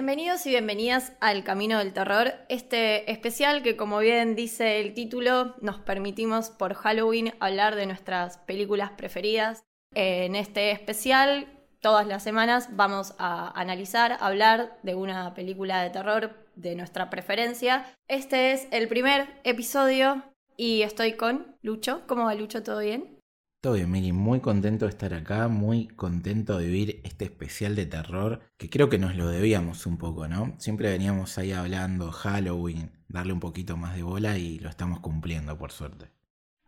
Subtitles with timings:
[0.00, 5.56] Bienvenidos y bienvenidas al Camino del Terror, este especial que como bien dice el título,
[5.60, 9.62] nos permitimos por Halloween hablar de nuestras películas preferidas.
[9.94, 11.48] En este especial,
[11.80, 17.84] todas las semanas vamos a analizar, hablar de una película de terror de nuestra preferencia.
[18.08, 20.22] Este es el primer episodio
[20.56, 22.04] y estoy con Lucho.
[22.06, 22.62] ¿Cómo va Lucho?
[22.62, 23.19] ¿Todo bien?
[23.60, 27.84] Todo bien, Miri, muy contento de estar acá, muy contento de vivir este especial de
[27.84, 30.54] terror, que creo que nos lo debíamos un poco, ¿no?
[30.58, 35.58] Siempre veníamos ahí hablando Halloween, darle un poquito más de bola y lo estamos cumpliendo,
[35.58, 36.06] por suerte.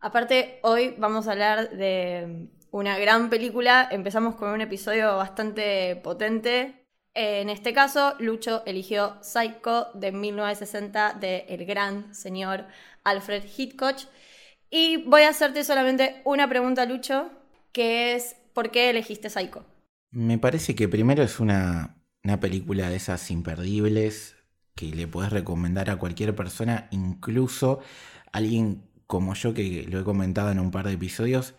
[0.01, 6.89] Aparte, hoy vamos a hablar de una gran película, empezamos con un episodio bastante potente.
[7.15, 12.67] En este caso, Lucho eligió Psycho de 1960 de el gran señor
[13.03, 13.97] Alfred Hitchcock.
[14.75, 17.31] Y voy a hacerte solamente una pregunta, Lucho,
[17.73, 19.67] que es, ¿por qué elegiste Psycho?
[20.11, 24.35] Me parece que primero es una, una película de esas imperdibles
[24.75, 27.81] que le puedes recomendar a cualquier persona, incluso
[28.33, 31.55] alguien como yo que lo he comentado en un par de episodios.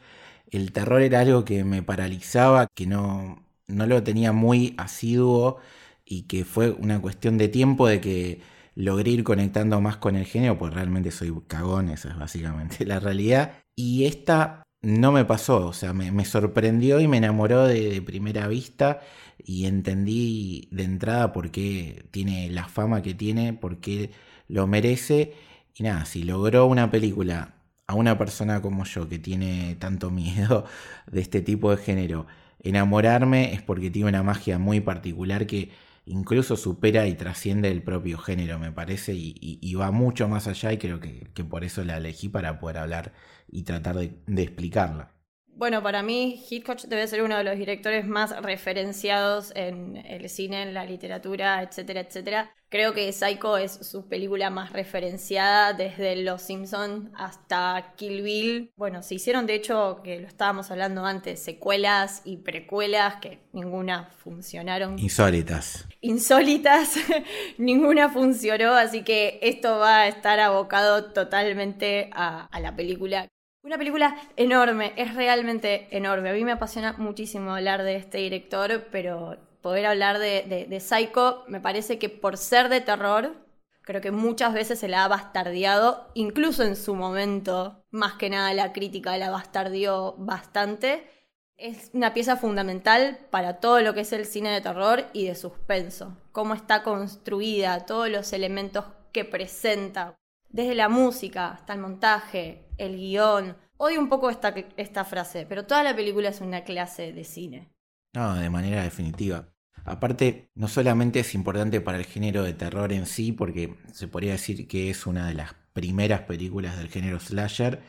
[0.50, 5.60] El terror era algo que me paralizaba, que no, no lo tenía muy asiduo
[6.04, 8.42] y que fue una cuestión de tiempo de que
[8.76, 13.00] logré ir conectando más con el género, pues realmente soy cagón, esa es básicamente la
[13.00, 13.54] realidad.
[13.76, 19.02] Y esta no me pasó, o sea, me, sorprendió y me enamoró de, primera vista
[19.38, 24.12] y entendí de entrada por qué tiene la fama que tiene, por qué
[24.48, 25.34] lo merece.
[25.76, 27.56] Y nada, si logró una película
[27.88, 30.66] a una persona como yo que tiene tanto miedo
[31.12, 32.28] de este tipo de género,
[32.60, 35.72] enamorarme es porque tiene una magia muy particular que
[36.06, 40.78] incluso supera y trasciende el propio género, me parece, y, va mucho más allá y
[40.78, 43.14] creo que, por eso la elegí para poder hablar
[43.50, 45.13] y tratar de, de explicarla.
[45.56, 50.64] Bueno, para mí Hitchcock debe ser uno de los directores más referenciados en el cine,
[50.64, 52.52] en la literatura, etcétera, etcétera.
[52.70, 58.72] Creo que Psycho es su película más referenciada desde Los Simpson hasta Kill Bill.
[58.76, 64.10] Bueno, se hicieron de hecho, que lo estábamos hablando antes, secuelas y precuelas que ninguna
[64.24, 64.98] funcionaron.
[64.98, 65.86] Insólitas.
[66.02, 66.96] Insólitas,
[67.60, 73.28] ninguna funcionó, así que esto va a estar abocado totalmente a, a la película
[73.64, 76.30] una película enorme, es realmente enorme.
[76.30, 81.62] A mí me apasiona muchísimo hablar de este director, pero poder hablar de, Psycho me
[81.62, 83.34] parece que por ser de terror,
[83.82, 88.54] creo que muchas veces se la ha bastardeado, incluso en su momento, más que nada
[88.54, 91.10] la crítica la bastardió bastante.
[91.56, 95.36] Es una pieza fundamental para todo lo que es el cine de terror y de
[95.36, 96.18] suspenso.
[96.34, 100.16] Cómo está construida, todos los elementos que presenta,
[100.54, 103.58] desde la música hasta el montaje, el guion.
[103.76, 107.74] Odio un poco esta, esta frase, pero toda la película es una clase de cine.
[108.14, 109.50] No, de manera definitiva.
[109.84, 114.34] Aparte, no solamente es importante para el género de terror en sí, porque se podría
[114.34, 117.82] decir que es una de las primeras películas del género slasher,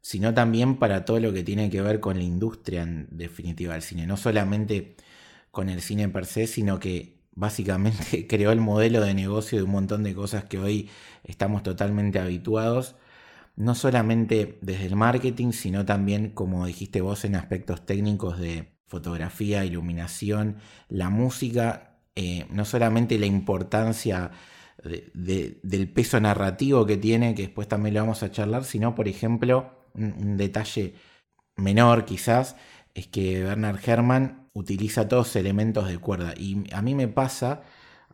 [0.00, 3.82] sino también para todo lo que tiene que ver con la industria en definitiva del
[3.82, 4.06] cine.
[4.06, 4.94] No solamente
[5.50, 9.70] con el cine per se, sino que básicamente creó el modelo de negocio de un
[9.70, 10.90] montón de cosas que hoy
[11.24, 12.96] estamos totalmente habituados
[13.56, 19.64] no solamente desde el marketing, sino también, como dijiste vos, en aspectos técnicos de fotografía,
[19.64, 20.58] iluminación,
[20.88, 24.30] la música, eh, no solamente la importancia
[25.14, 29.72] del peso narrativo que tiene, que después también lo vamos a charlar, sino, por ejemplo,
[29.94, 30.94] un, detalle
[31.56, 32.56] menor quizás,
[32.94, 36.32] es que Bernard Herrmann utiliza todos elementos de cuerda.
[36.36, 37.62] Y a mí me pasa,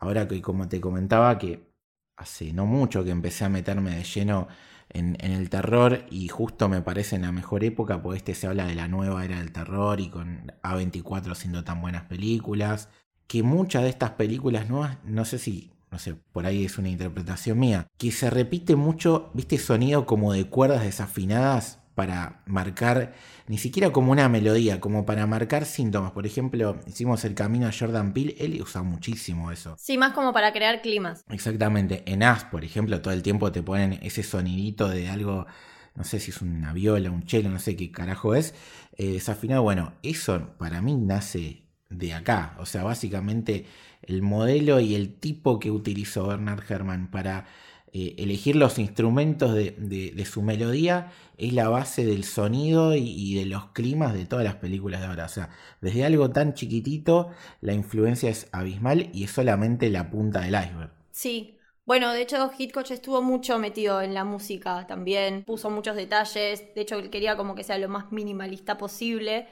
[0.00, 1.70] ahora que como te comentaba, que
[2.16, 4.48] hace no mucho que empecé a meterme de lleno
[4.90, 8.66] en, el terror y justo me parece en la mejor época, porque este se habla
[8.66, 12.88] de la nueva era del terror y con A24 haciendo tan buenas películas,
[13.28, 16.88] que muchas de estas películas nuevas, no sé si, no sé, por ahí es una
[16.88, 23.14] interpretación mía, que se repite mucho, viste, sonido como de cuerdas desafinadas para marcar,
[23.46, 26.12] ni siquiera como una melodía, como para marcar síntomas.
[26.12, 29.76] Por ejemplo, hicimos el camino a Jordan Peele, él usa muchísimo eso.
[29.78, 31.24] Sí, más como para crear climas.
[31.28, 32.02] Exactamente.
[32.06, 35.46] En As, por ejemplo, todo el tiempo te ponen ese sonidito de algo,
[35.94, 38.54] no sé si es una viola, un chelo, no sé qué carajo es,
[38.96, 39.62] eh, desafinado.
[39.62, 42.56] Bueno, eso para mí nace de acá.
[42.58, 43.66] O sea, básicamente
[44.02, 47.46] el modelo y el tipo que utilizó Bernard Herrmann para
[47.94, 53.66] eh, elegir los instrumentos de, su melodía es la base del sonido y, de los
[53.72, 55.26] climas de todas las películas de ahora.
[55.26, 55.50] O sea,
[55.82, 57.30] desde algo tan chiquitito,
[57.60, 60.90] la influencia es abismal y es solamente la punta del iceberg.
[61.10, 61.58] Sí.
[61.84, 66.80] Bueno, de hecho Hitchcock estuvo mucho metido en la música también, puso muchos detalles, de
[66.80, 69.48] hecho él quería como que sea lo más minimalista posible.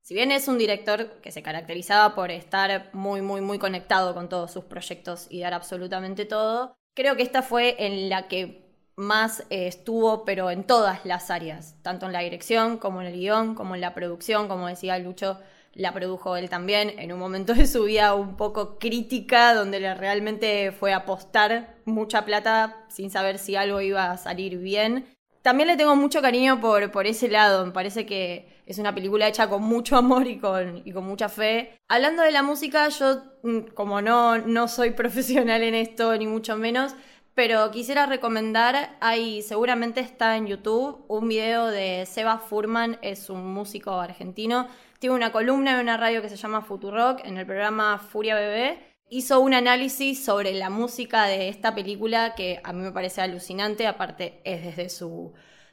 [0.00, 4.28] Si bien es un director que se caracterizaba por estar muy, muy, muy conectado con
[4.28, 8.62] todos sus proyectos y dar absolutamente todo, Creo que esta fue en la que
[8.96, 13.14] más eh, estuvo, pero en todas las áreas, tanto en la dirección como en el
[13.14, 15.38] guion, como en la producción, como decía Lucho,
[15.74, 19.94] la produjo él también, en un momento de su vida un poco crítica, donde le
[19.94, 25.06] realmente fue apostar mucha plata sin saber si algo iba a salir bien.
[25.40, 29.28] También le tengo mucho cariño por, por ese lado, me parece que es una película
[29.28, 31.78] hecha con mucho amor y con, y con mucha fe.
[31.88, 36.56] Hablando de la música, yo mm, como no, no soy profesional en esto, ni mucho
[36.56, 36.94] menos,
[37.34, 43.52] pero quisiera recomendar, hay, seguramente está en YouTube, un video de Seba Furman, es un
[43.52, 44.68] músico argentino,
[44.98, 48.92] tiene una columna en una radio que se llama Futurock, en el programa Furia Bebé,
[49.08, 53.86] hizo un análisis sobre la música de esta película que a mí me parece alucinante,
[53.86, 55.32] aparte es desde su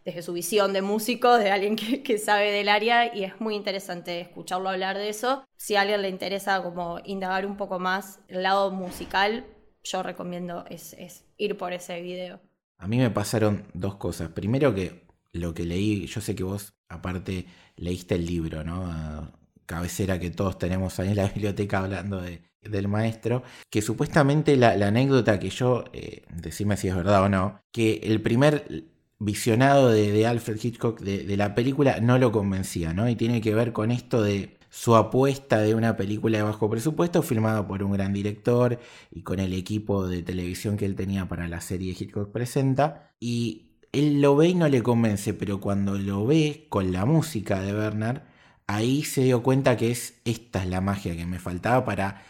[0.09, 4.19] desde su visión de músico, de alguien que, sabe del área y es muy interesante
[4.21, 5.45] escucharlo hablar de eso.
[5.55, 9.45] Si a alguien le interesa como indagar un poco más el lado musical,
[9.83, 10.95] yo recomiendo es,
[11.37, 12.41] ir por ese video.
[12.77, 14.29] A mí me pasaron dos cosas.
[14.29, 17.45] Primero que lo que leí, yo sé que vos aparte
[17.75, 19.31] leíste el libro, ¿no?
[19.67, 24.71] cabecera que todos tenemos ahí en la biblioteca hablando de, del maestro, que supuestamente la,
[24.71, 28.85] anécdota que yo, eh, decime si es verdad o no, que el primer
[29.19, 33.09] visionado de, Alfred Hitchcock de, la película no lo convencía, ¿no?
[33.09, 37.21] Y tiene que ver con esto de su apuesta de una película de bajo presupuesto
[37.23, 38.79] filmada por un gran director
[39.11, 43.11] y con el equipo de televisión que él tenía para la serie Hitchcock Presenta.
[43.19, 47.61] Y él lo ve y no le convence, pero cuando lo ve con la música
[47.61, 48.23] de Bernard,
[48.67, 52.23] ahí se dio cuenta que es esta es la magia que me faltaba para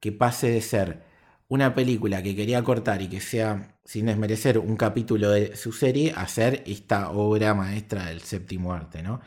[0.00, 1.04] que pase de ser
[1.48, 6.12] una película que quería cortar y que sea, sin desmerecer, un capítulo de su serie,
[6.16, 9.20] a ser esta obra maestra del séptimo arte, ¿no?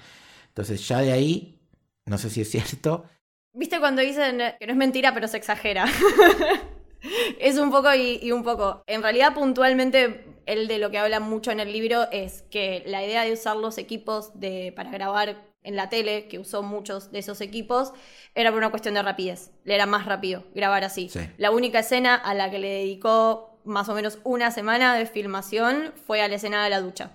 [0.50, 1.60] Entonces ya de ahí,
[2.06, 3.06] no sé si es cierto.
[3.54, 5.86] ¿Viste cuando dicen que no es mentira, pero se exagera?
[7.40, 8.84] es un poco y, un poco.
[8.86, 13.04] En realidad, puntualmente, el de lo que habla mucho en el libro es que la
[13.04, 17.20] idea de usar los equipos de, para grabar en la tele, que usó muchos de
[17.20, 17.94] esos equipos,
[18.36, 19.52] era por una cuestión de rapidez.
[19.64, 21.10] Le era más rápido grabar así.
[21.38, 25.94] La única escena a la que le dedicó más o menos una semana de filmación
[26.06, 27.12] fue a la escena de la ducha.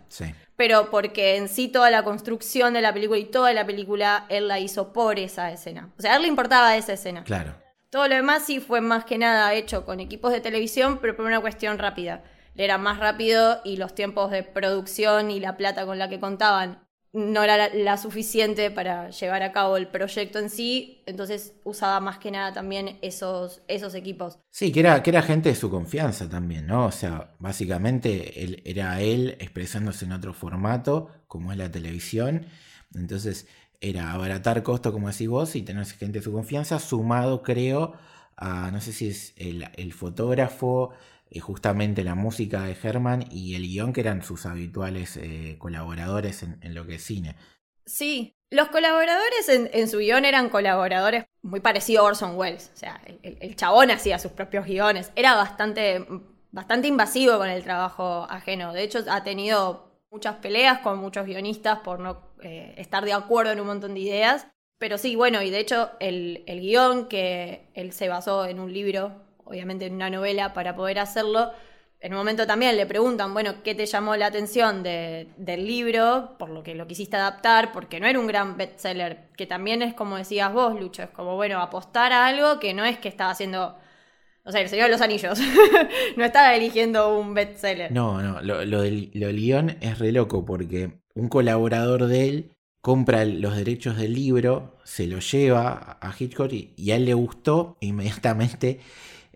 [0.56, 4.48] Pero porque en sí toda la construcción de la película y toda la película él
[4.48, 5.90] la hizo por esa escena.
[5.98, 7.24] O sea, a él le importaba esa escena.
[7.24, 7.54] Claro.
[7.90, 11.26] Todo lo demás sí fue más que nada hecho con equipos de televisión, pero por
[11.26, 12.22] una cuestión rápida.
[12.54, 16.20] Le era más rápido y los tiempos de producción y la plata con la que
[16.20, 16.83] contaban
[17.14, 22.18] no era la, suficiente para llevar a cabo el proyecto en sí, entonces usaba más
[22.18, 24.40] que nada también esos, esos equipos.
[24.50, 26.86] Sí, que era, que era gente de su confianza también, ¿no?
[26.86, 32.46] O sea, básicamente él, era él expresándose en otro formato, como es la televisión,
[32.96, 33.46] entonces
[33.80, 37.94] era abaratar costo, como decís vos, y tener gente de su confianza, sumado, creo,
[38.36, 40.90] a, no sé si es el, el fotógrafo,
[41.40, 46.74] justamente la música de Herman y el guion que eran sus habituales eh, colaboradores en,
[46.74, 47.36] lo que es cine.
[47.86, 52.70] Sí, los colaboradores en, su guion eran colaboradores muy parecidos a Orson Welles.
[52.74, 55.10] O sea, el, chabón hacía sus propios guiones.
[55.16, 56.06] Era bastante,
[56.50, 58.72] bastante invasivo con el trabajo ajeno.
[58.72, 63.52] De hecho, ha tenido muchas peleas con muchos guionistas por no eh, estar de acuerdo
[63.52, 64.46] en un montón de ideas.
[64.78, 68.72] Pero sí, bueno, y de hecho el, el guion que él se basó en un
[68.72, 71.52] libro obviamente en una novela para poder hacerlo,
[72.04, 76.36] en un momento también le preguntan, bueno, ¿qué te llamó la atención del libro?
[76.38, 79.94] Por lo que lo quisiste adaptar, porque no era un gran bestseller, que también es
[79.94, 83.30] como decías vos, Lucho, es como, bueno, apostar a algo que no es que estaba
[83.30, 83.74] haciendo,
[84.44, 85.38] o sea, el Señor de los Anillos,
[86.18, 87.90] no estaba eligiendo un bestseller.
[87.90, 92.50] No, no, lo, del, guion es re loco, porque un colaborador de él
[92.82, 97.78] compra los derechos del libro, se lo lleva a Hitchcock y a él le gustó,
[97.80, 98.80] inmediatamente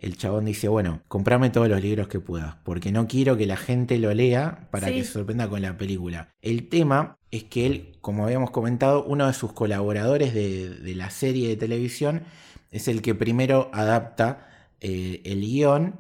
[0.03, 3.57] el chabón dice, bueno, comprame todos los libros que puedas, porque no quiero que la
[3.57, 6.29] gente lo lea para que se sorprenda con la película.
[6.41, 11.49] El tema es que él, como habíamos comentado, uno de sus colaboradores de, la serie
[11.49, 12.23] de televisión
[12.71, 14.49] es el que primero adapta
[14.81, 15.97] eh, el guion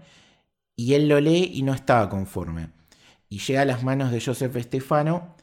[0.76, 2.70] y él lo lee y no estaba conforme.
[3.28, 5.34] Y llega a las manos de Joseph Stefano,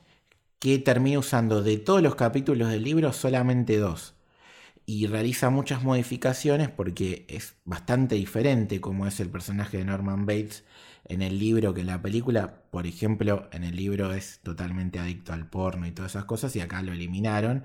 [0.59, 4.14] que termina usando de todos los capítulos del libro solamente dos
[4.85, 10.63] y realiza muchas modificaciones porque es bastante diferente como es el personaje de Norman Bates
[11.05, 12.63] en el libro que en la película.
[12.71, 16.61] Por ejemplo, en el libro es totalmente adicto al porno y todas esas cosas y
[16.61, 17.63] acá lo eliminaron.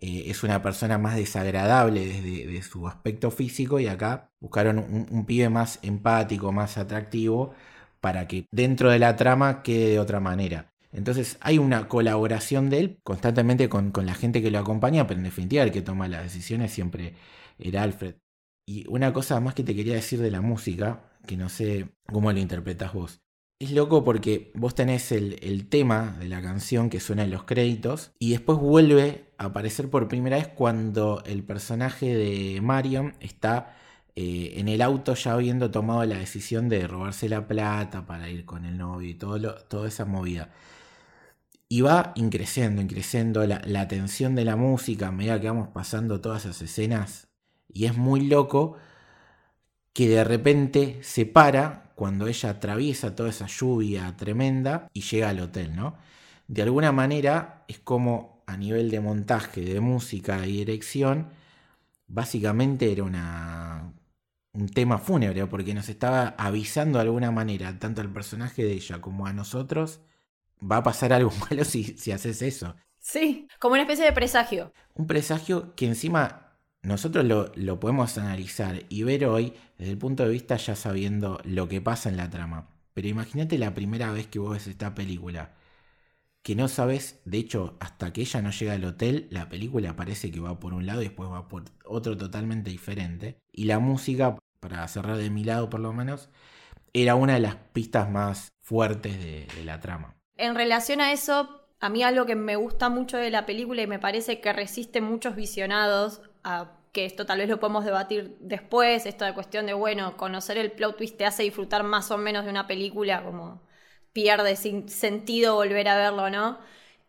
[0.00, 5.48] Eh, es una persona más desagradable desde su aspecto físico y acá buscaron un, pibe
[5.48, 7.54] más empático, más atractivo
[8.00, 10.70] para que dentro de la trama quede de otra manera.
[10.96, 15.18] Entonces hay una colaboración de él constantemente con, con la gente que lo acompaña, pero
[15.18, 17.14] en definitiva el que toma las decisiones siempre
[17.58, 18.16] era Alfred.
[18.66, 22.32] Y una cosa más que te quería decir de la música, que no sé cómo
[22.32, 23.20] lo interpretas vos.
[23.58, 28.12] Es loco porque vos tenés el, tema de la canción que suena en los créditos
[28.18, 33.76] y después vuelve a aparecer por primera vez cuando el personaje de Marion está
[34.14, 38.44] eh, en el auto ya habiendo tomado la decisión de robarse la plata para ir
[38.44, 40.50] con el novio y todo toda esa movida.
[41.68, 46.20] Y va increciendo, increciendo la, la tensión de la música a medida que vamos pasando
[46.20, 47.28] todas esas escenas.
[47.68, 48.76] Y es muy loco
[49.92, 55.40] que de repente se para cuando ella atraviesa toda esa lluvia tremenda y llega al
[55.40, 55.96] hotel, ¿no?
[56.46, 61.30] De alguna manera es como a nivel de montaje, de música y dirección,
[62.06, 63.04] básicamente era
[64.52, 69.00] un tema fúnebre, porque nos estaba avisando de alguna manera, tanto al personaje de ella
[69.00, 70.00] como a nosotros,
[70.60, 72.74] va a pasar algo malo si, si haces eso.
[72.98, 74.72] Sí, como una especie de presagio.
[74.94, 76.46] Un presagio que encima
[76.86, 81.68] nosotros lo, podemos analizar y ver hoy desde el punto de vista ya sabiendo lo
[81.68, 82.68] que pasa en la trama.
[82.94, 85.54] Pero imagínate la primera vez que vos ves esta película,
[86.42, 90.30] que no sabes, de hecho, hasta que ella no llega al hotel, la película parece
[90.30, 93.38] que va por un lado y después va por otro totalmente diferente.
[93.52, 96.28] Y la música, para cerrar de mi lado por lo menos,
[96.92, 100.15] era una de las pistas más fuertes de, de la trama.
[100.36, 103.86] En relación a eso, a mí algo que me gusta mucho de la película y
[103.86, 106.20] me parece que resiste muchos visionados
[106.92, 110.72] que esto tal vez lo podemos debatir después, esto de cuestión de, bueno, conocer el
[110.72, 113.60] plot twist te hace disfrutar más o menos de una película, como
[114.14, 116.58] pierde sin sentido volver a verlo, ¿no?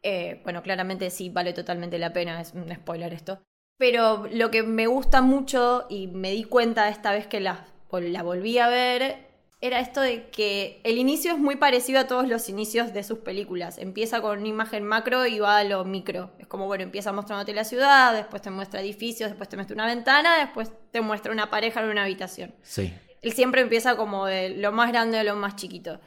[0.04, 3.42] Eh, bueno, claramente sí, vale totalmente la pena, es un spoiler esto.
[3.78, 8.58] Pero lo que me gusta mucho y me di cuenta esta vez que la volví
[8.58, 9.27] a ver
[9.60, 13.20] era esto de que el inicio es muy parecido a todos los inicios de sus
[13.20, 13.80] películas.
[13.80, 16.32] Empieza con una imagen macro y va a lo micro.
[16.38, 19.88] Es como, bueno, empieza mostrándote la ciudad, después te muestra edificios, después te muestra una
[19.88, 22.54] ventana, después te muestra una pareja en una habitación.
[22.62, 22.94] Sí.
[23.24, 26.00] Él siempre empieza como de lo más grande a lo más chiquito.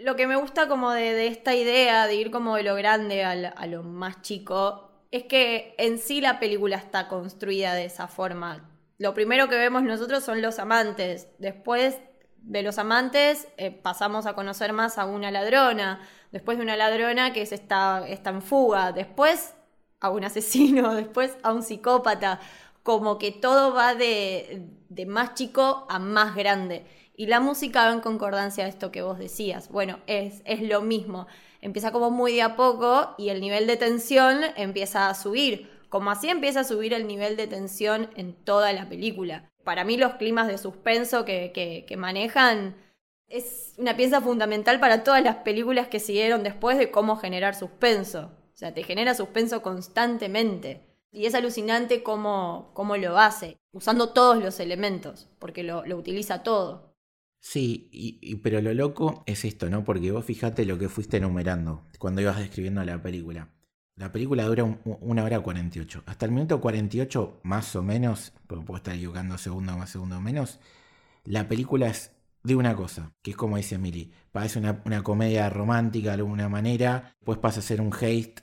[0.00, 3.30] Lo que me gusta como de, esta idea de ir como de lo grande a,
[3.30, 8.68] a lo más chico es que en sí la película está construida de esa forma.
[8.98, 11.28] Lo primero que vemos nosotros son los amantes.
[11.38, 11.96] Después
[12.42, 16.00] de los amantes eh, pasamos a conocer más a una ladrona,
[16.32, 19.54] después de una ladrona que está, está en fuga, después
[20.00, 22.40] a un asesino, después a un psicópata,
[22.82, 26.86] como que todo va de, de más chico a más grande.
[27.16, 29.68] Y la música va en concordancia a esto que vos decías.
[29.70, 31.26] Bueno, es, es lo mismo.
[31.60, 35.68] Empieza como muy de a poco y el nivel de tensión empieza a subir.
[35.88, 39.98] Como así empieza a subir el nivel de tensión en toda la película para mí
[39.98, 42.74] los climas de suspenso que, manejan
[43.26, 48.32] es una pieza fundamental para todas las películas que siguieron después de cómo generar suspenso.
[48.54, 50.86] O sea, te genera suspenso constantemente.
[51.12, 56.96] Y es alucinante cómo, cómo lo hace, usando todos los elementos, porque lo, utiliza todo.
[57.38, 59.84] Sí, y, pero lo loco es esto, ¿no?
[59.84, 63.50] Porque vos fijate lo que fuiste enumerando cuando ibas describiendo la película.
[63.98, 66.04] La película dura una hora 48.
[66.06, 70.60] Hasta el minuto 48, más o menos, porque puedo estar equivocando segundo más, segundo menos,
[71.24, 72.12] la película es
[72.44, 74.12] de una cosa, que es como dice Emily.
[74.30, 78.40] Parece una, una comedia romántica de alguna manera, después pasa a ser un hate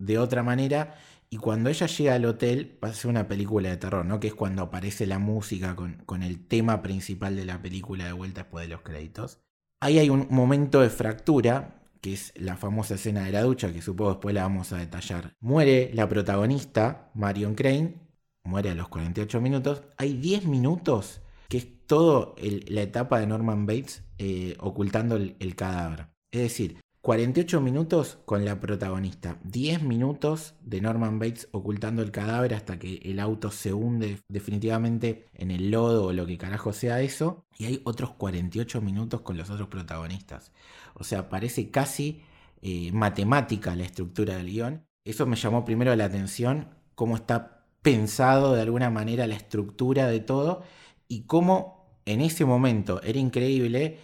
[0.00, 0.96] de otra manera,
[1.28, 4.18] y cuando ella llega al hotel pasa a ser una película de terror, ¿no?
[4.18, 8.12] Que es cuando aparece la música con, con el tema principal de la película de
[8.12, 9.40] vuelta después de los créditos.
[9.78, 13.82] Ahí hay un momento de fractura que es la famosa escena de la ducha, que
[13.82, 15.34] supongo después la vamos a detallar.
[15.40, 18.00] Muere la protagonista, Marion Crane,
[18.44, 19.82] muere a los 48 minutos.
[19.96, 22.34] Hay 10 minutos, que es toda
[22.68, 26.08] la etapa de Norman Bates eh, ocultando el, el cadáver.
[26.30, 32.52] Es decir, 48 minutos con la protagonista, 10 minutos de Norman Bates ocultando el cadáver
[32.52, 37.00] hasta que el auto se hunde definitivamente en el lodo o lo que carajo sea
[37.00, 40.52] eso, y hay otros 48 minutos con los otros protagonistas.
[41.00, 42.22] O sea, parece casi
[42.62, 44.86] eh, matemática la estructura del guion.
[45.04, 50.20] Eso me llamó primero la atención, cómo está pensado de alguna manera la estructura de
[50.20, 50.62] todo
[51.08, 53.98] y cómo en ese momento era increíble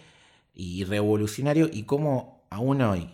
[0.53, 3.09] y revolucionario y cómo aún hoy,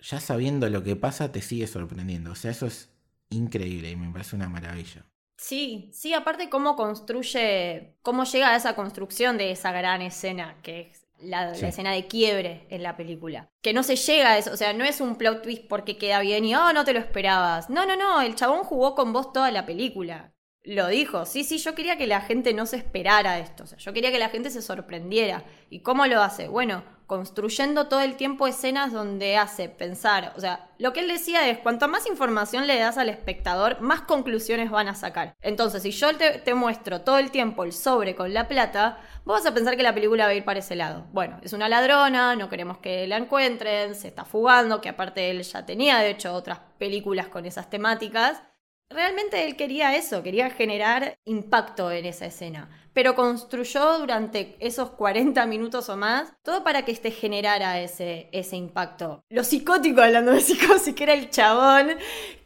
[0.00, 2.32] ya sabiendo lo que pasa, te sigue sorprendiendo.
[2.32, 2.90] O sea, eso es
[3.30, 5.06] increíble y me parece una maravilla.
[5.38, 10.92] Sí, sí, aparte cómo construye, cómo llega a esa construcción de esa gran escena, que
[10.92, 11.64] La, la Sí.
[11.66, 13.48] escena de quiebre en la película.
[13.62, 16.20] Que no se llega a eso, o sea, no es un plot twist porque queda
[16.20, 17.70] bien y, oh, no te lo esperabas.
[17.70, 20.32] No, no, no, el chabón jugó con vos toda la película.
[20.62, 23.78] Lo dijo, sí, sí, yo quería que la gente no se esperara esto, o sea,
[23.78, 25.44] yo quería que la gente se sorprendiera.
[25.70, 26.48] ¿Y cómo lo hace?
[26.48, 31.48] Bueno, construyendo todo el tiempo escenas donde hace pensar, o sea, lo que él decía
[31.48, 35.34] es, cuanto más información le das al espectador, más conclusiones van a sacar.
[35.40, 39.46] Entonces, si yo te, muestro todo el tiempo el sobre con la plata, vos vas
[39.46, 41.06] a pensar que la película va a ir para ese lado.
[41.12, 45.42] Bueno, es una ladrona, no queremos que la encuentren, se está fugando, que aparte él
[45.42, 48.42] ya tenía, de hecho, otras películas con esas temáticas.
[48.90, 55.44] Realmente él quería eso, quería generar impacto en esa escena, pero construyó durante esos 40
[55.44, 59.22] minutos o más todo para que este generara ese, ese impacto.
[59.28, 61.88] Lo psicótico, hablando de psicosis, que era el chabón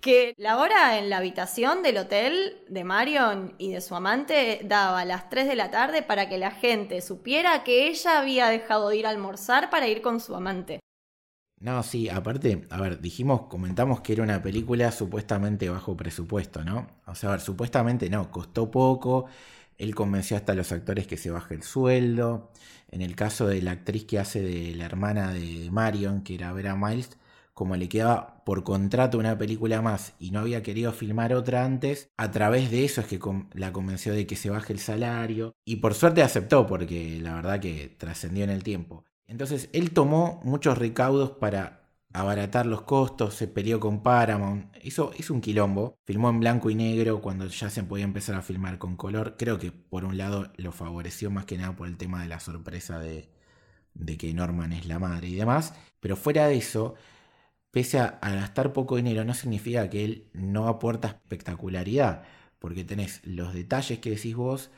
[0.01, 4.99] que la hora en la habitación del hotel de Marion y de su amante daba
[4.99, 8.89] a las 3 de la tarde para que la gente supiera que ella había dejado
[8.89, 10.81] de ir a almorzar para ir con su amante.
[11.61, 16.89] No, sí, aparte, a ver, dijimos, comentamos que era una película supuestamente bajo presupuesto, ¿no?
[17.07, 19.27] O sea, a ver, supuestamente no, costó poco,
[19.81, 22.51] él convenció hasta a los actores que se baje el sueldo.
[22.91, 26.53] En el caso de la actriz que hace de la hermana de Marion, que era
[26.53, 27.17] Vera Miles,
[27.55, 32.11] como le quedaba por contrato una película más y no había querido filmar otra antes,
[32.19, 33.19] a través de eso es que
[33.55, 35.55] la convenció de que se baje el salario.
[35.65, 39.05] Y por suerte aceptó, porque la verdad que trascendió en el tiempo.
[39.27, 41.80] Entonces él tomó muchos recaudos para
[42.13, 47.21] abaratar los costos, se peleó con Paramount, hizo, un quilombo, filmó en blanco y negro
[47.21, 49.37] cuando ya se podía empezar a filmar con color.
[49.39, 52.41] Creo que por un lado lo favoreció más que nada por el tema de la
[52.41, 53.29] sorpresa de,
[54.19, 55.75] que Norman es la madre y demás.
[56.01, 56.95] Pero fuera de eso,
[57.71, 62.25] pese a, a gastar poco dinero, no significa que él no aporta espectacularidad,
[62.59, 64.71] porque tenés los detalles que decís vos,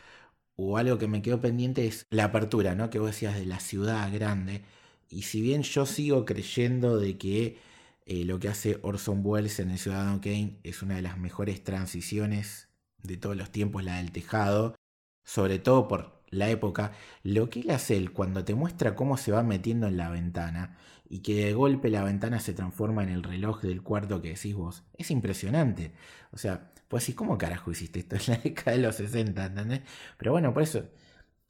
[0.57, 2.91] o algo que me quedó pendiente es la apertura, ¿no?
[2.91, 4.65] Que vos decías de la ciudad grande.
[5.13, 7.59] Y si bien yo sigo creyendo de que
[8.07, 11.63] eh, lo que hace Orson Welles en El Ciudadano Kane es una de las mejores
[11.63, 12.69] transiciones
[13.03, 14.75] de todos los tiempos, la del tejado,
[15.23, 19.33] sobre todo por la época, lo que él hace él cuando te muestra cómo se
[19.33, 23.23] va metiendo en la ventana y que de golpe la ventana se transforma en el
[23.23, 25.93] reloj del cuarto que decís vos, es impresionante.
[26.31, 29.45] O sea, pues decir, ¿cómo carajo hiciste esto en la década de los 60?
[29.45, 29.83] ¿entendés?
[30.17, 30.89] Pero bueno, por eso,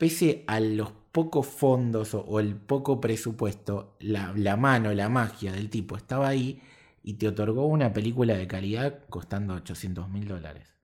[0.03, 5.71] pese a los pocos fondos o, el poco presupuesto, la, la mano, la magia del
[5.71, 6.61] tipo estaba ahí
[7.05, 10.75] y te otorgó una película de calidad costando 800 mil dólares.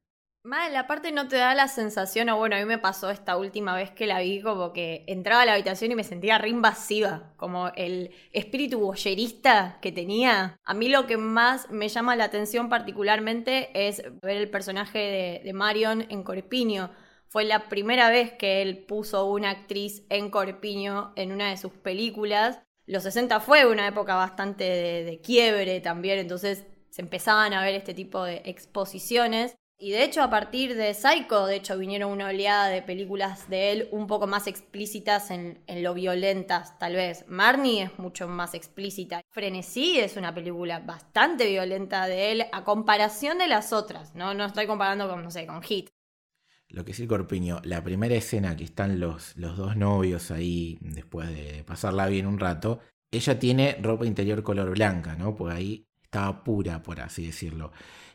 [0.45, 3.75] Mal, aparte no te da la sensación, o bueno, a mí me pasó esta última
[3.75, 7.33] vez que la vi, como que entraba a la habitación y me sentía re invasiva,
[7.37, 10.57] como el espíritu boyerista que tenía.
[10.65, 15.41] A mí lo que más me llama la atención particularmente es ver el personaje de,
[15.43, 16.93] de Marion en Corpiño.
[17.29, 21.73] Fue la primera vez que él puso una actriz en Corpiño en una de sus
[21.73, 22.61] películas.
[22.87, 27.93] Los 60 fue una época bastante de, quiebre también, entonces se empezaban a ver este
[27.93, 29.55] tipo de exposiciones.
[29.81, 33.73] Y de hecho, a partir de Psycho, de hecho, vinieron una oleada de películas de
[33.73, 37.27] él un poco más explícitas en, en, lo violentas, tal vez.
[37.29, 39.21] Marnie es mucho más explícita.
[39.31, 44.35] Frenesí es una película bastante violenta de él a comparación de las otras, ¿no?
[44.35, 45.91] No estoy comparando con, no sé, con Hit.
[46.71, 51.29] Lo que sí, Corpiño, la primera escena que están los, los dos novios ahí, después
[51.29, 55.35] de pasarla bien un rato, ella tiene ropa interior color blanca, ¿no?
[55.35, 57.73] Porque ahí estaba pura, por así decirlo.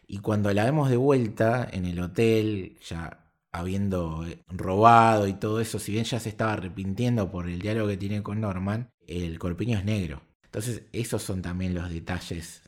[0.07, 3.19] Y cuando la vemos de vuelta en el hotel, ya
[3.51, 7.97] habiendo robado y todo eso, si bien ya se estaba arrepintiendo por el diálogo que
[7.97, 10.21] tiene con Norman, el corpiño es negro.
[10.45, 12.61] Entonces, esos son también los detalles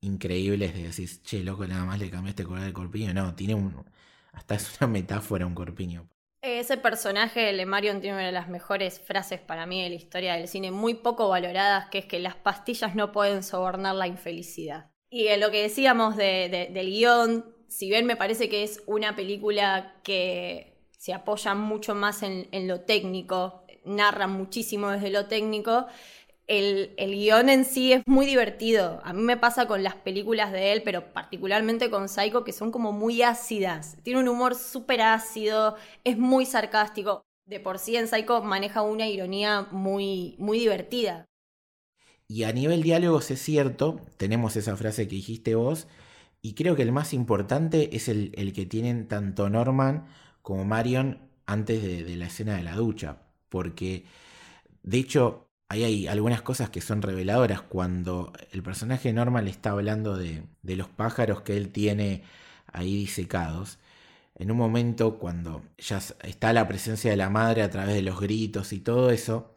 [0.00, 3.14] increíbles de decir, che, loco, nada más le cambiaste color al corpiño.
[3.14, 3.84] No, tiene un.
[4.32, 6.08] Hasta es una metáfora un corpiño.
[6.40, 10.34] Ese personaje, Le Marion, tiene una de las mejores frases para mí de la historia
[10.34, 14.90] del cine, muy poco valoradas, que es que las pastillas no pueden sobornar la infelicidad.
[15.08, 18.82] Y en lo que decíamos de, de, del guion, si bien me parece que es
[18.86, 25.26] una película que se apoya mucho más en, en lo técnico, narra muchísimo desde lo
[25.26, 25.86] técnico,
[26.46, 29.00] el, el, guion en sí es muy divertido.
[29.04, 32.70] A mí me pasa con las películas de él, pero particularmente con Psycho, que son
[32.70, 33.96] como muy ácidas.
[34.02, 37.22] Tiene un humor súper ácido, es muy sarcástico.
[37.46, 41.26] De por sí en Psycho maneja una ironía muy, muy divertida.
[42.28, 45.86] Y a nivel diálogos es cierto, tenemos esa frase que dijiste vos,
[46.40, 50.06] y creo que el más importante es el, el que tienen tanto Norman
[50.40, 54.06] como Marion antes de, de, la escena de la ducha, porque
[54.82, 59.50] de hecho ahí hay algunas cosas que son reveladoras cuando el personaje de Norman le
[59.50, 62.22] está hablando de, de los pájaros que él tiene
[62.66, 63.78] ahí disecados.
[64.34, 68.20] En un momento cuando ya está la presencia de la madre a través de los
[68.20, 69.52] gritos y todo eso,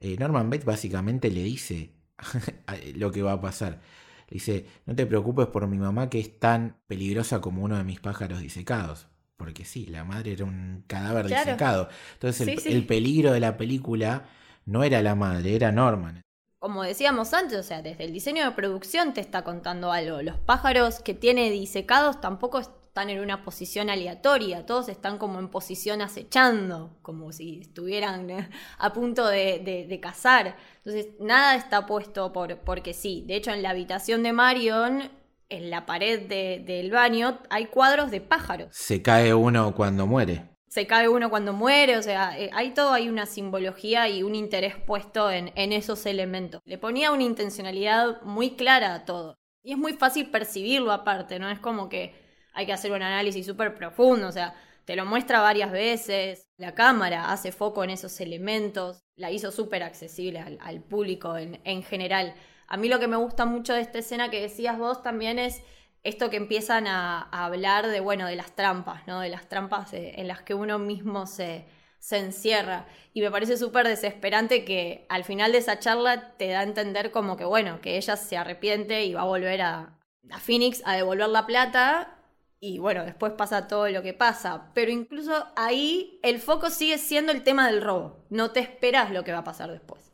[0.00, 1.92] eh, Norman Bates básicamente le dice
[2.94, 3.80] lo que va a pasar.
[4.28, 7.84] Le dice, no te preocupes por mi mamá que es tan peligrosa como uno de
[7.84, 9.08] mis pájaros disecados.
[9.36, 11.88] Porque sí, la madre era un cadáver disecado.
[12.14, 14.28] Entonces el, peligro de la película
[14.66, 16.22] no era la madre, era Norman.
[16.58, 20.20] Como decíamos antes, o sea, desde el diseño de producción te está contando algo.
[20.22, 25.48] Los pájaros que tiene disecados tampoco están en una posición aleatoria, todos están como en
[25.48, 30.56] posición acechando, como si estuvieran eh, a punto de, cazar.
[30.78, 33.22] Entonces, nada está puesto por, porque sí.
[33.26, 35.10] De hecho, en la habitación de Marion,
[35.48, 38.68] en la pared del baño, hay cuadros de pájaros.
[38.72, 40.55] Se cae uno cuando muere.
[40.76, 44.34] Se cae uno cuando muere, o sea, eh, hay todo, hay una simbología y un
[44.34, 46.60] interés puesto en, en esos elementos.
[46.66, 49.38] Le ponía una intencionalidad muy clara a todo.
[49.62, 51.48] Y es muy fácil percibirlo aparte, ¿no?
[51.48, 52.14] Es como que
[52.52, 56.74] hay que hacer un análisis súper profundo, o sea, te lo muestra varias veces, la
[56.74, 62.34] cámara hace foco en esos elementos, la hizo súper accesible al, público en, en, general.
[62.68, 65.62] A mí lo que me gusta mucho de esta escena que decías vos también es
[66.08, 69.20] esto que empiezan a, hablar de, bueno, de las trampas, ¿no?
[69.20, 71.66] De las trampas en las que uno mismo se,
[71.98, 72.86] se encierra.
[73.12, 77.10] Y me parece súper desesperante que al final de esa charla te da a entender
[77.10, 79.98] como que, bueno, que ella se arrepiente y va a volver a,
[80.30, 82.16] a Phoenix a devolver la plata
[82.60, 84.70] y bueno, después pasa todo lo que pasa.
[84.74, 88.24] Pero incluso ahí el foco sigue siendo el tema del robo.
[88.30, 90.12] No te esperas lo que va a pasar después.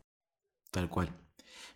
[0.70, 1.10] Tal cual.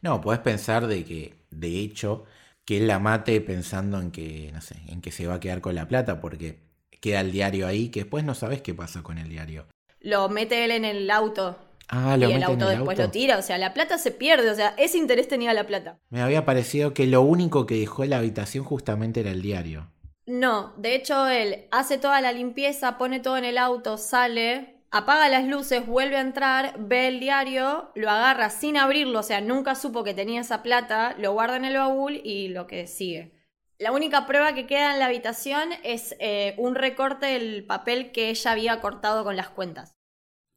[0.02, 2.24] No, podés pensar de que, de hecho,
[2.66, 5.60] que él la mate pensando en que, no sé, en que se va a quedar
[5.62, 6.58] con la plata, porque
[7.00, 9.66] queda el diario ahí, que después no sabes qué pasa con el diario.
[10.00, 11.56] Lo mete él en el auto.
[11.88, 14.54] Ah, lo y el auto después lo tira, o sea, la plata se pierde, o
[14.56, 15.98] sea, ese interés tenía la plata.
[16.10, 19.92] Me había parecido que lo único que dejó en la habitación justamente era el diario.
[20.26, 25.28] No, de hecho él hace toda la limpieza, pone todo en el auto, sale, apaga
[25.28, 29.74] las luces, vuelve a entrar, ve el diario, lo agarra sin abrirlo, o sea, nunca
[29.74, 33.32] supo que tenía esa plata, lo guarda en el baúl y lo que sigue.
[33.78, 38.30] La única prueba que queda en la habitación es eh, un recorte del papel que
[38.30, 39.92] ella había cortado con las cuentas.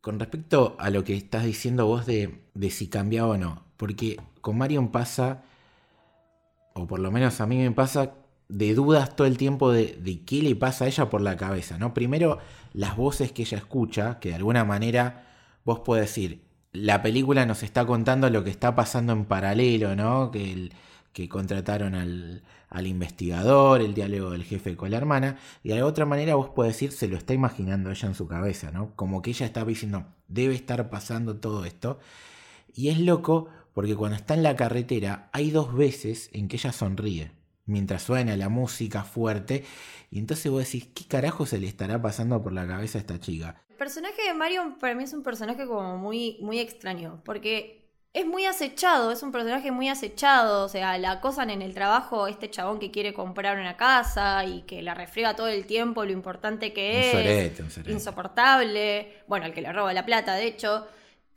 [0.02, 4.18] Con respecto a lo que estás diciendo vos de, de si cambiaba o no, porque
[4.40, 5.44] con Marion pasa,
[6.74, 8.14] o por lo menos a mí me pasa,
[8.50, 11.78] de dudas todo el tiempo de, de, qué le pasa a ella por la cabeza,
[11.78, 11.94] ¿no?
[11.94, 12.40] Primero,
[12.74, 15.28] las voces que ella escucha, que de alguna manera
[15.64, 20.32] vos podés decir, la película nos está contando lo que está pasando en paralelo, ¿no?
[20.32, 20.74] Que, el,
[21.14, 26.06] que contrataron al, al, investigador, el diálogo del jefe con la hermana, y de otra
[26.06, 28.96] manera vos podés decir, se lo está imaginando ella en su cabeza, ¿no?
[28.96, 32.00] Como que ella está diciendo, debe estar pasando todo esto.
[32.74, 36.72] Y es loco porque cuando está en la carretera hay dos veces en que ella
[36.72, 37.39] sonríe
[37.70, 39.64] mientras suena la música fuerte.
[40.12, 43.20] Y entonces vos decís, ¿qué carajo se le estará pasando por la cabeza a esta
[43.20, 43.62] chica?
[43.70, 47.80] El personaje de Mario para mí es un personaje como muy, muy extraño, porque
[48.12, 52.28] es muy acechado, es un personaje muy acechado, o sea, la acosan en el trabajo
[52.28, 56.12] este chabón que quiere comprar una casa y que la refriega todo el tiempo, lo
[56.12, 60.88] importante que es, insoportable, bueno, el que le roba la plata, de hecho,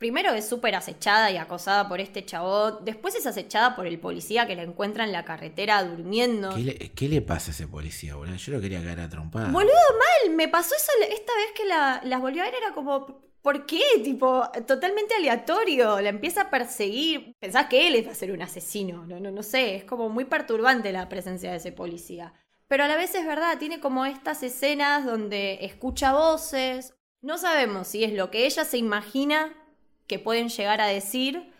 [0.03, 2.79] primero es súper acechada y acosada por este chabón.
[2.83, 6.53] Después es acechada por el policía que la encuentra en la carretera durmiendo.
[6.93, 8.35] ¿Qué le, pasa a ese policía, boludo?
[8.35, 9.49] Yo lo quería caer a trompada.
[9.49, 10.35] Boludo, mal.
[10.35, 12.55] Me pasó eso esta vez que la, las volvió a ver.
[12.55, 13.81] Era como, ¿por qué?
[14.03, 16.01] Tipo, totalmente aleatorio.
[16.01, 17.37] La empieza a perseguir.
[17.39, 19.05] Pensás que él es va a ser un asesino.
[19.05, 19.77] No, no, no sé.
[19.77, 22.33] Es como muy perturbante la presencia de ese policía.
[22.67, 26.93] Pero a la vez es verdad, tiene como estas escenas donde escucha voces.
[27.21, 29.62] No sabemos si es lo que ella se imagina
[30.07, 31.53] que pueden llegar a decir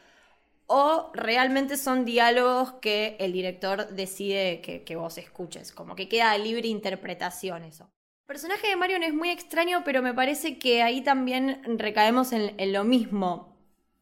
[0.67, 6.67] o realmente son diálogos que el director decide que, vos escuches, como que queda libre
[6.67, 7.91] interpretación eso.
[8.23, 12.73] El personaje de Marion es muy extraño, pero me parece que ahí también recaemos en,
[12.73, 13.57] lo mismo.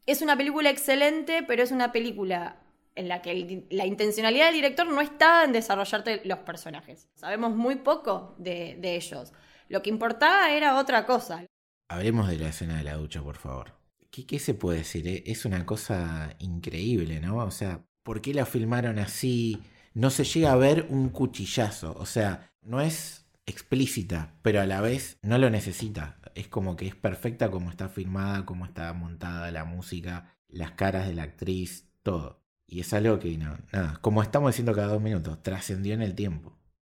[0.06, 2.58] Es una película excelente, pero es una película
[2.94, 7.10] en la que la intencionalidad del director no está en desarrollarte los personajes.
[7.16, 9.34] Sabemos muy poco de, de ellos.
[9.70, 11.46] Lo que importaba era otra cosa.
[11.90, 13.81] Hablemos de la escena de la ducha, por favor.
[14.12, 15.08] ¿Qué, se puede decir?
[15.08, 17.38] Eh, es una cosa increíble, ¿no?
[17.38, 19.64] O sea, ¿por qué la filmaron así?
[19.94, 21.96] No se llega a ver un cuchillazo.
[21.98, 26.20] O sea, no es explícita, pero a la vez no lo necesita.
[26.36, 31.08] Es como que es perfecta como está filmada, como está montada la música, las caras
[31.08, 32.44] de la actriz, todo.
[32.68, 36.16] Y es algo que, no, nada, como estamos diciendo cada dos minutos, trascendió en el
[36.16, 36.58] tiempo.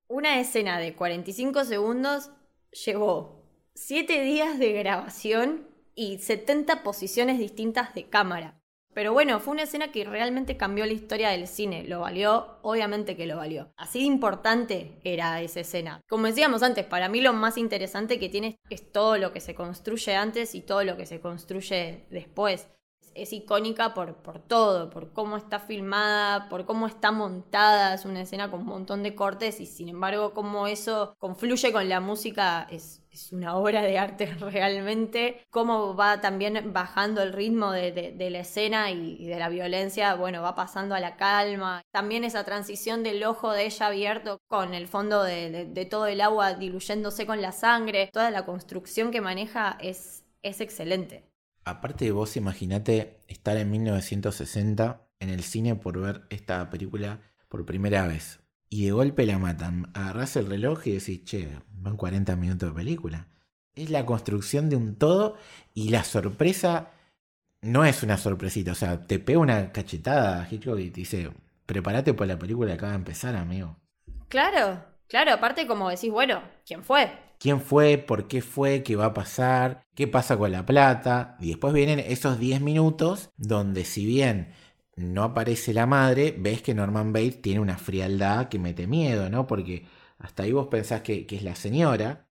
[0.08, 2.32] Una escena de 45 segundos
[2.86, 3.46] llevó
[3.76, 8.62] 7 días de grabación y 70 posiciones distintas de cámara.
[8.94, 11.84] Pero bueno, fue una escena que realmente cambió la historia del cine.
[11.84, 13.72] Lo valió, obviamente que lo valió.
[13.78, 16.02] Así de importante era esa escena.
[16.10, 19.56] Como decíamos antes, para mí lo más interesante que tiene es todo lo que se
[19.56, 22.68] construye antes y todo lo que se construye después.
[23.14, 28.22] es icónica por, por todo, por cómo está filmada, por cómo está montada, es una
[28.22, 32.68] escena con un montón de cortes y sin embargo cómo eso confluye con la música
[32.72, 33.01] es,
[33.32, 39.26] una obra de arte realmente, cómo va también bajando el ritmo de, la escena y,
[39.26, 43.66] de la violencia, bueno, va pasando a la calma, también esa transición del ojo de
[43.66, 48.46] ella abierto con el fondo de, todo el agua diluyéndose con la sangre, toda la
[48.46, 51.26] construcción que maneja es, es excelente.
[51.64, 57.66] Aparte de vos, imaginate estar en 1960 en el cine por ver esta película por
[57.66, 58.41] primera vez.
[58.74, 59.92] Y de golpe la matan.
[59.94, 63.28] Agarrás el reloj y decís, che, van 40 minutos de película.
[63.76, 65.36] Es la construcción de un todo
[65.74, 66.92] y la sorpresa
[67.62, 68.72] no es una sorpresita.
[68.72, 71.32] O sea, te pega una cachetada Hitchcock y te dice,
[71.66, 73.76] prepárate por la película que acaba de empezar, amigo.
[74.30, 75.34] Claro, claro.
[75.34, 77.12] Aparte como decís, bueno, ¿quién fue?
[77.42, 81.38] quién fue, por qué fue, qué va a pasar, qué pasa con la plata.
[81.40, 84.54] Y después vienen esos 10 minutos donde si bien
[84.96, 89.48] no aparece la madre, ves que Norman Bates tiene una frialdad que mete miedo, ¿no?
[89.48, 89.86] Porque
[90.20, 92.28] hasta ahí vos pensás que, es la señora,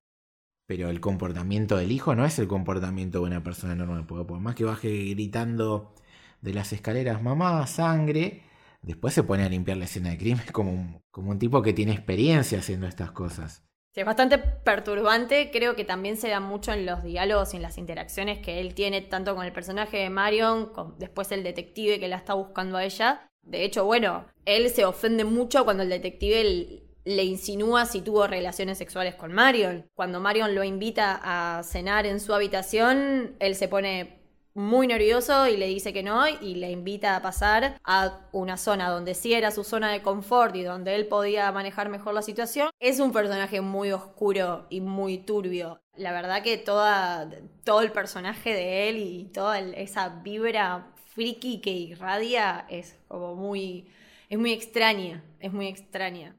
[0.66, 4.06] pero el comportamiento del hijo no es el comportamiento de una persona normal.
[4.06, 5.94] Porque por más que baje gritando
[6.42, 8.42] de las escaleras, mamá, sangre,
[8.82, 11.92] después se pone a limpiar la escena de crimen como como un tipo que tiene
[11.92, 13.64] experiencia haciendo estas cosas.
[13.92, 17.76] Es bastante perturbante, creo que también se da mucho en los diálogos y en las
[17.76, 22.06] interacciones que él tiene tanto con el personaje de Marion, con después el detective que
[22.06, 23.28] la está buscando a ella.
[23.42, 28.78] De hecho, bueno, él se ofende mucho cuando el detective le insinúa si tuvo relaciones
[28.78, 29.90] sexuales con Marion.
[29.94, 34.19] Cuando Marion lo invita a cenar en su habitación, él se pone
[34.54, 38.90] muy nervioso y le dice que no y le invita a pasar a una zona
[38.90, 42.70] donde sí era su zona de confort y donde él podía manejar mejor la situación.
[42.80, 45.80] Es un personaje muy oscuro y muy turbio.
[45.96, 47.30] La verdad que toda,
[47.64, 53.88] todo el personaje de él y toda esa vibra friki que irradia es como muy...
[54.28, 56.36] es muy extraña, es muy extraña.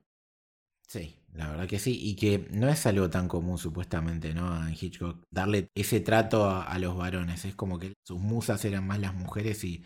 [0.88, 4.67] Sí, la verdad que sí, y que no es algo tan común supuestamente, ¿no?
[4.67, 7.45] En Hitchcock, darle ese trato a, los varones.
[7.45, 9.83] Es como que sus musas eran más las mujeres y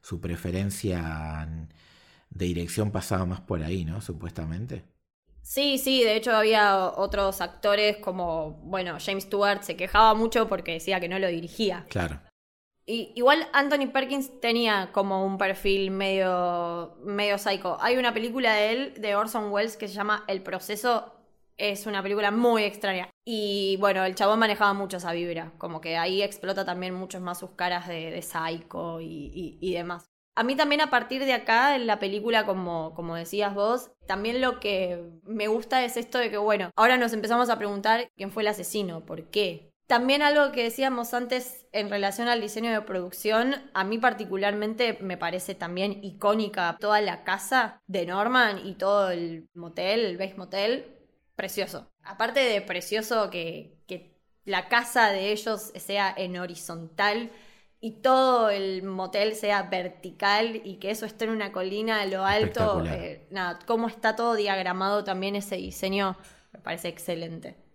[0.00, 1.48] su preferencia
[2.30, 4.00] de dirección pasaba más por ahí, ¿no?
[4.00, 4.84] Supuestamente.
[5.42, 10.72] Sí, sí, de hecho había otros actores como, bueno, James Stewart se quejaba mucho porque
[10.72, 11.86] decía que no lo dirigía.
[11.88, 12.20] Claro.
[12.86, 17.76] Y, igual Anthony Perkins tenía como un perfil medio, medio psycho.
[17.80, 21.12] Hay una película de él, de Orson Welles, que se llama El Proceso.
[21.56, 23.10] Es una película muy extraña.
[23.24, 25.52] Y bueno, el chabón manejaba mucho esa vibra.
[25.58, 30.06] Como que ahí explota también mucho más sus caras de, psycho y, y, demás.
[30.36, 34.40] A mí también a partir de acá, en la película, como, como decías vos, también
[34.40, 38.30] lo que me gusta es esto de que, bueno, ahora nos empezamos a preguntar quién
[38.30, 39.72] fue el asesino, por qué.
[39.86, 45.16] También algo que decíamos antes en relación al diseño de producción, a mí particularmente me
[45.16, 50.96] parece también icónica toda la casa de Norman y todo el motel, el base motel,
[51.36, 51.88] precioso.
[52.02, 57.30] Aparte de precioso que, que la casa de ellos sea en horizontal
[57.78, 62.24] y todo el motel sea vertical y que eso esté en una colina a lo
[62.24, 66.16] alto, eh, nada, cómo está todo diagramado también ese diseño,
[66.52, 67.65] me parece excelente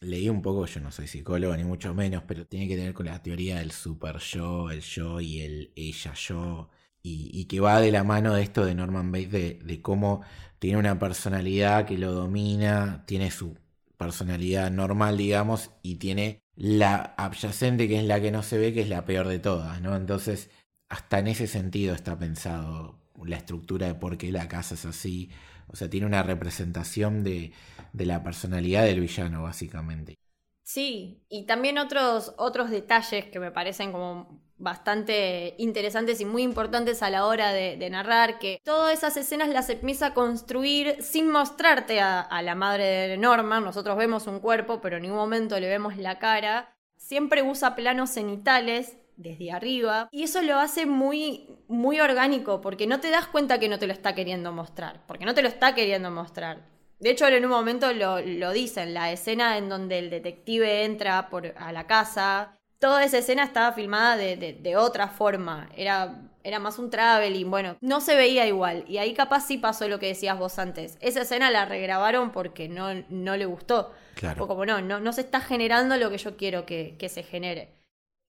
[0.00, 3.06] leí un poco, yo no soy psicólogo ni mucho menos, pero tiene que tener con
[3.06, 6.70] la teoría del super yo, el yo y el ella yo,
[7.02, 9.30] y, que va de la mano de esto de Norman Bates,
[9.64, 10.22] de, cómo
[10.58, 13.56] tiene una personalidad que lo domina, tiene su
[13.96, 18.82] personalidad normal, digamos, y tiene la adyacente, que es la que no se ve, que
[18.82, 19.96] es la peor de todas, ¿no?
[19.96, 20.50] Entonces,
[20.88, 25.30] hasta en ese sentido está pensado la estructura de por qué la casa es así,
[25.72, 27.52] o sea, tiene una representación de,
[27.92, 30.18] la personalidad del villano, básicamente.
[30.62, 37.02] Sí, y también otros, otros detalles que me parecen como bastante interesantes y muy importantes
[37.02, 42.00] a la hora de, narrar, que todas esas escenas las empieza a construir sin mostrarte
[42.00, 45.68] a, a, la madre de Norman, nosotros vemos un cuerpo, pero en ningún momento le
[45.68, 50.08] vemos la cara, siempre usa planos cenitales desde arriba.
[50.10, 53.86] Y eso lo hace muy, muy orgánico, porque no te das cuenta que no te
[53.86, 56.68] lo está queriendo mostrar, porque no te lo está queriendo mostrar.
[56.98, 61.30] De hecho, en un momento lo, lo dicen, la escena en donde el detective entra
[61.30, 66.58] por, a la casa, toda esa escena estaba filmada de, de, otra forma, era, era
[66.58, 70.08] más un traveling, bueno, no se veía igual, y ahí capaz sí pasó lo que
[70.08, 74.44] decías vos antes, esa escena la regrabaron porque no, no le gustó, claro.
[74.44, 77.22] o como no, no, no se está generando lo que yo quiero que, que se
[77.22, 77.79] genere.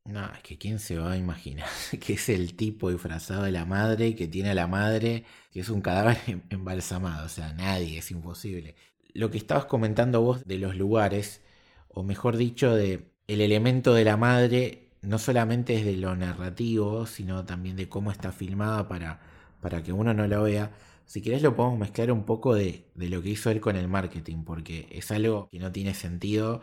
[0.06, 1.68] No, es que quién se va a imaginar
[2.02, 5.70] que es el tipo disfrazado de la madre que tiene a la madre que es
[5.70, 7.26] un cadáver em, embalsamado.
[7.26, 8.76] O sea, nadie, es imposible.
[9.14, 11.42] Lo que estabas comentando vos de los lugares,
[11.90, 17.06] o mejor dicho, de el elemento de la madre no solamente es de lo narrativo,
[17.06, 19.20] sino también de cómo está filmada para,
[19.62, 20.72] para que uno no lo vea.
[21.06, 23.88] Si querés lo podemos mezclar un poco de, de lo que hizo él con el
[23.88, 26.62] marketing, porque es algo que no tiene sentido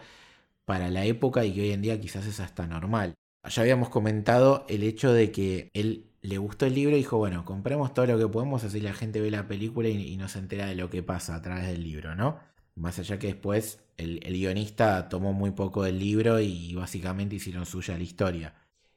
[0.64, 3.14] para la época y que hoy en día quizás es hasta normal.
[3.48, 7.44] Ya habíamos comentado el hecho de que él le gustó el libro y dijo, bueno,
[7.44, 10.66] compremos todo lo que podemos, así la gente ve la película y, no se entera
[10.66, 12.38] de lo que pasa a través del libro, ¿no?
[12.74, 17.96] Más allá que después el, guionista tomó muy poco del libro y básicamente hicieron suya
[17.96, 18.54] la historia.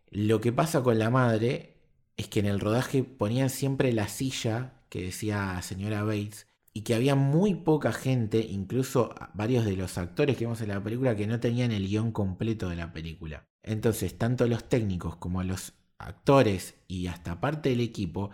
[0.09, 1.77] Lo que pasa con la madre
[2.17, 6.95] es que en el rodaje ponían siempre la silla que decía señora Bates y que
[6.95, 11.27] había muy poca gente, incluso varios de los actores que vemos en la película, que
[11.27, 13.47] no tenían el guion completo de la película.
[13.63, 18.31] Entonces, tanto los técnicos como los actores y hasta parte del equipo,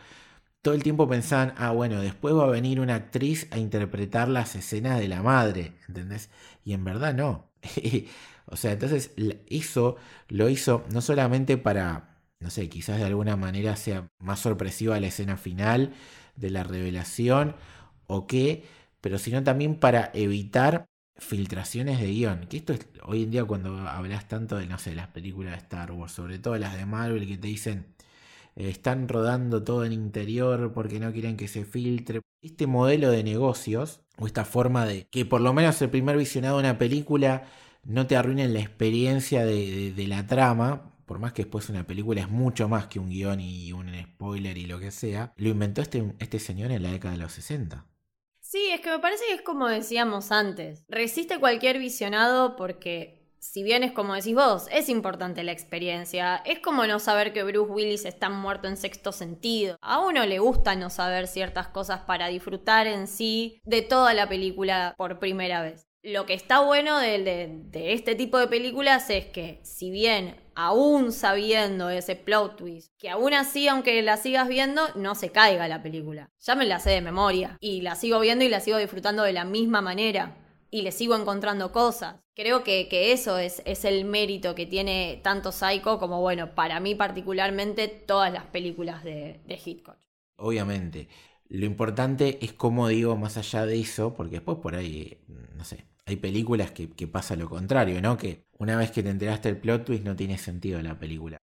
[0.61, 4.55] todo el tiempo pensaban, ah, bueno, después va a venir una actriz a interpretar las
[4.55, 6.29] escenas de la madre, ¿entendés?
[6.65, 7.51] Y en verdad no.
[8.45, 9.11] o sea, entonces
[9.49, 9.97] eso
[10.29, 15.07] lo hizo no solamente para, no sé, quizás de alguna manera sea más sorpresiva la
[15.07, 15.93] escena final
[16.35, 17.55] de la revelación
[18.07, 18.63] o qué,
[19.01, 20.85] pero sino también para evitar
[21.17, 22.47] filtraciones de guion.
[22.47, 25.57] Que esto es hoy en día cuando hablas tanto de, no sé, las películas de
[25.59, 27.87] Star Wars, sobre todo las de Marvel, que te dicen,
[28.55, 32.21] eh, están rodando todo en interior porque no quieren que se filtre.
[32.41, 36.57] Este modelo de negocios, o esta forma de que por lo menos el primer visionado
[36.57, 37.43] de una película
[37.83, 42.21] no te arruinen la experiencia de, de la trama, por más que después una película
[42.21, 45.81] es mucho más que un guion y un spoiler y lo que sea, lo inventó
[45.81, 47.85] este, este señor en la década de los 60.
[48.49, 50.85] Sí, es que me parece que es como decíamos antes.
[50.87, 56.37] Resiste cualquier visionado porque, si bien es como decís vos, es importante la experiencia.
[56.45, 59.75] Es como no saber que Bruce Willis está muerto en sexto sentido.
[59.81, 64.29] A uno le gusta no saber ciertas cosas para disfrutar en sí de toda la
[64.29, 65.86] película por primera vez.
[66.07, 71.89] Lo que está bueno de, este tipo de películas es que, si bien aún sabiendo
[71.89, 76.29] ese plot twist, que aún así, aunque la sigas viendo, no se caiga la película.
[76.39, 79.33] Ya me la sé de memoria y la sigo viendo y la sigo disfrutando de
[79.33, 80.37] la misma manera
[80.71, 82.15] y le sigo encontrando cosas.
[82.33, 87.89] Creo que, eso es, el mérito que tiene tanto Psycho como, bueno, para mí particularmente
[87.89, 89.97] todas las películas de, de Hitchcock.
[90.37, 91.09] Obviamente.
[91.49, 95.17] Lo importante es como digo, más allá de eso, porque después por ahí,
[95.55, 98.17] no sé, hay películas que, pasa lo contrario, ¿no?
[98.17, 101.37] Que una vez que te enteraste el plot twist no tiene sentido la película.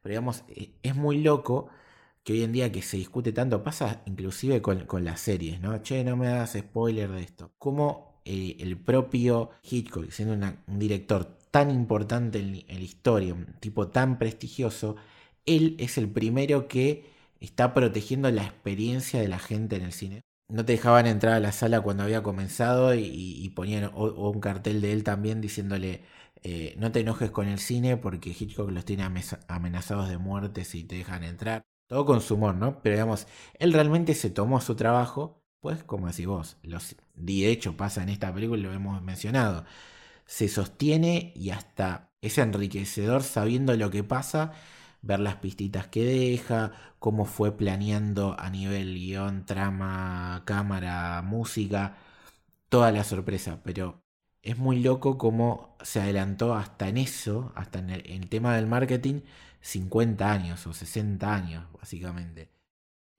[0.00, 1.68] Pero digamos, e, es muy loco
[2.24, 5.82] que hoy en día que se discute tanto, pasa inclusive con, las series, ¿no?
[5.82, 7.52] Che, no me hagas spoiler de esto.
[7.58, 13.88] Como eh, el propio Hitchcock, siendo un director tan importante en la historia, un tipo
[13.88, 14.96] tan prestigioso,
[15.44, 17.04] él es el primero que
[17.40, 21.40] está protegiendo la experiencia de la gente en el cine no te dejaban entrar a
[21.40, 26.02] la sala cuando había comenzado y, ponían un cartel de él también diciéndole
[26.42, 29.04] eh, no te enojes con el cine porque Hitchcock los tiene
[29.48, 31.64] amenazados de muerte si te dejan entrar.
[31.88, 32.80] Todo con su humor, ¿no?
[32.82, 33.26] Pero digamos,
[33.58, 38.10] él realmente se tomó su trabajo, pues como decís vos, los, de hecho pasa en
[38.10, 39.64] esta película, lo hemos mencionado,
[40.26, 44.52] se sostiene y hasta es enriquecedor sabiendo lo que pasa
[45.06, 51.96] ver las pistitas que deja, cómo fue planeando a nivel guion, trama, cámara, música,
[52.68, 54.02] toda la sorpresa, pero
[54.42, 59.22] es muy loco cómo se adelantó hasta en eso, hasta en el, tema del marketing,
[59.60, 62.55] 50 años o 60 años, básicamente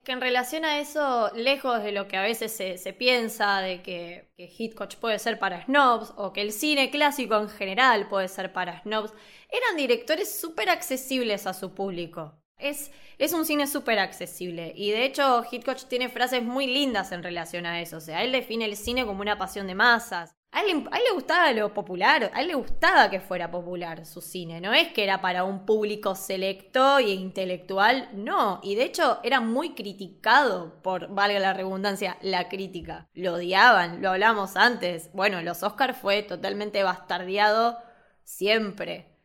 [0.08, 4.30] que en relación a eso, lejos de lo que a veces se, piensa de que,
[4.38, 8.50] que, Hitchcock puede ser para snobs o que el cine clásico en general puede ser
[8.54, 9.12] para snobs,
[9.50, 12.40] eran directores súper accesibles a su público.
[12.56, 17.22] Es, es un cine súper accesible y de hecho Hitchcock tiene frases muy lindas en
[17.22, 17.98] relación a eso.
[17.98, 20.37] O sea, él define el cine como una pasión de masas.
[20.58, 24.60] A él, le gustaba lo popular, a él le gustaba que fuera popular su cine,
[24.60, 29.40] no es que era para un público selecto e intelectual, no, y de hecho era
[29.40, 33.08] muy criticado por, valga la redundancia, la crítica.
[33.14, 35.10] Lo odiaban, lo hablamos antes.
[35.12, 37.78] Bueno, los Oscars fue totalmente bastardeado
[38.24, 39.16] siempre.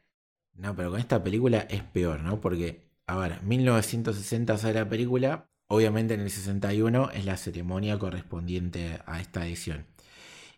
[0.54, 2.42] No, pero con esta película es peor, ¿no?
[2.42, 9.00] Porque, a ver, 1960 sale la película, obviamente en el 61 es la ceremonia correspondiente
[9.08, 9.93] a esta edición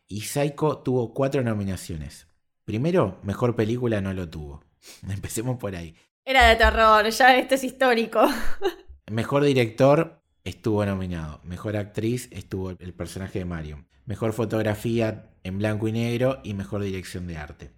[0.07, 2.27] y Psycho tuvo cuatro nominaciones.
[2.63, 4.63] Primero, mejor película no lo tuvo.
[5.09, 5.95] Empecemos por ahí.
[6.23, 8.21] Era de terror, ya este es histórico.
[9.11, 11.39] Mejor director estuvo nominado.
[11.43, 13.85] Mejor actriz estuvo el personaje de Mario.
[14.05, 17.71] Mejor fotografía en blanco y negro y mejor dirección de arte.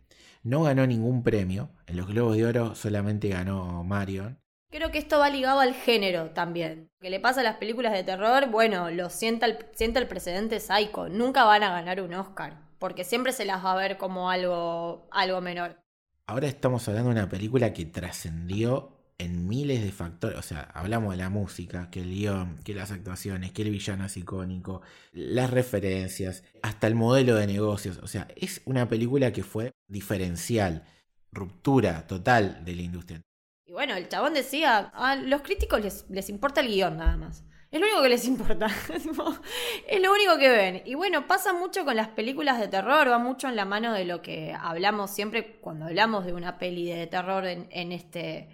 [0.43, 1.71] No ganó ningún premio.
[1.87, 4.39] En los Globos de Oro solamente ganó Marion.
[4.69, 6.89] Creo que esto va ligado al género también.
[6.99, 10.59] Que le pasa a las películas de terror, bueno, lo sienta el, sienta el precedente
[10.59, 11.07] Psycho.
[11.07, 15.07] Nunca van a ganar un Oscar, porque siempre se las va a ver como algo,
[15.11, 15.81] algo menor.
[16.25, 20.37] Ahora estamos hablando de una película que trascendió en miles de factores.
[20.37, 24.05] O sea, hablamos de la música, que el guion, que las actuaciones, que el villano
[24.05, 24.81] es icónico,
[25.13, 27.99] las referencias, hasta el modelo de negocios.
[28.03, 30.83] O sea, es una película que fue diferencial,
[31.31, 33.21] ruptura total de la industria.
[33.67, 37.43] Y bueno, el chabón decía, a los críticos les, les importa el guion nada más.
[37.69, 38.67] Es lo único que les importa.
[39.87, 40.81] es lo único que ven.
[40.85, 44.05] Y bueno, pasa mucho con las películas de terror, va mucho en la mano de
[44.05, 48.47] lo que hablamos siempre cuando hablamos de una peli de terror en, en este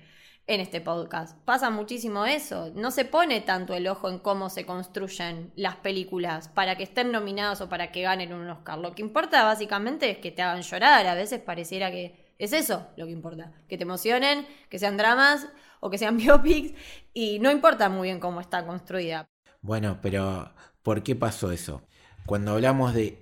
[0.48, 1.38] en este podcast.
[1.46, 2.72] Pasa muchísimo eso.
[2.76, 7.12] No se pone tanto el ojo en cómo se construyen las películas para que estén
[7.12, 8.80] nominadas o para que ganen un Oscar.
[8.80, 11.06] Lo que importa básicamente es que te hagan llorar.
[11.08, 13.52] A veces pareciera que es eso lo que importa.
[13.68, 15.48] Que te emocionen, que sean dramas
[15.80, 16.74] o que sean biopics.
[17.14, 19.26] Y no importa muy bien cómo está construida.
[19.62, 21.82] Bueno, pero ¿por qué pasó eso?
[22.26, 23.22] Cuando hablamos de,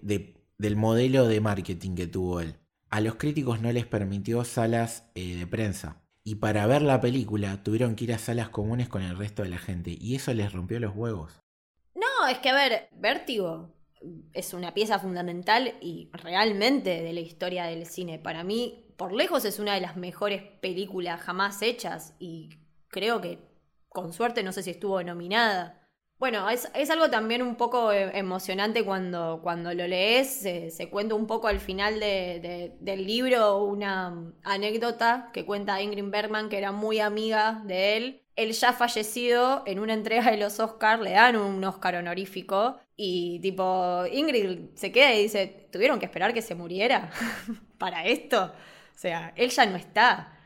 [0.57, 2.55] del modelo de marketing que tuvo él,
[2.89, 6.01] a los críticos no les permitió salas eh, de prensa.
[6.24, 9.49] Y para ver la película tuvieron que ir a salas comunes con el resto de
[9.49, 9.95] la gente.
[9.99, 11.41] Y eso les rompió los huevos.
[11.95, 13.74] No, es que a ver, Vértigo
[14.34, 18.19] es una pieza fundamental y realmente de la historia del cine.
[18.19, 22.14] Para mí, por lejos, es una de las mejores películas jamás hechas.
[22.20, 22.49] Y
[22.88, 23.39] creo que,
[23.89, 25.88] con suerte, no sé si estuvo nominada.
[26.20, 30.41] Bueno, es, algo también un poco eh, emocionante cuando, cuando lo lees.
[30.41, 36.60] Se, cuenta un poco al final del libro una anécdota que cuenta Ingrid Bergman, que
[36.60, 38.22] era muy amiga de él.
[38.36, 43.39] Él ya fallecido, en una entrega de los Oscars le dan un Oscar honorífico y
[43.39, 47.10] tipo, Ingrid se queda y dice, ¿tuvieron que esperar que se muriera
[47.80, 48.54] para esto?
[49.02, 50.38] Sea, él ya no está.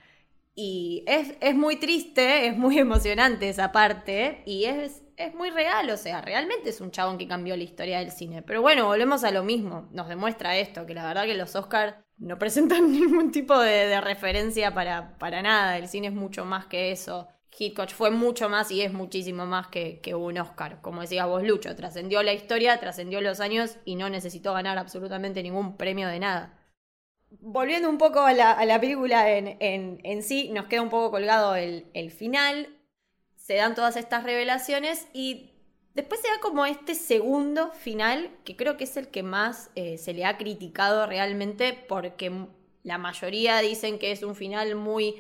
[0.56, 5.90] Y es, es muy triste, es muy emocionante esa parte y es es muy real,
[5.90, 8.42] o sea, realmente es un chabón que cambió la historia del cine.
[8.42, 11.96] Pero bueno, volvemos a lo mismo, nos demuestra esto, que la verdad que los Oscars
[12.18, 16.92] no presentan ningún tipo de, referencia para, para, nada, el cine es mucho más que
[16.92, 17.28] eso.
[17.58, 21.44] Hitchcock fue mucho más y es muchísimo más que, que un Oscar, como decía vos,
[21.44, 26.20] Lucho, trascendió la historia, trascendió los años y no necesitó ganar absolutamente ningún premio de
[26.20, 26.65] nada
[27.42, 31.86] volviendo un poco a la, película en, en, sí, nos queda un poco colgado el,
[31.94, 32.70] el, final
[33.36, 35.52] se dan todas estas revelaciones y
[35.94, 39.98] después se da como este segundo final, que creo que es el que más eh,
[39.98, 42.32] se le ha criticado realmente porque
[42.84, 45.16] la mayoría dicen que es un final muy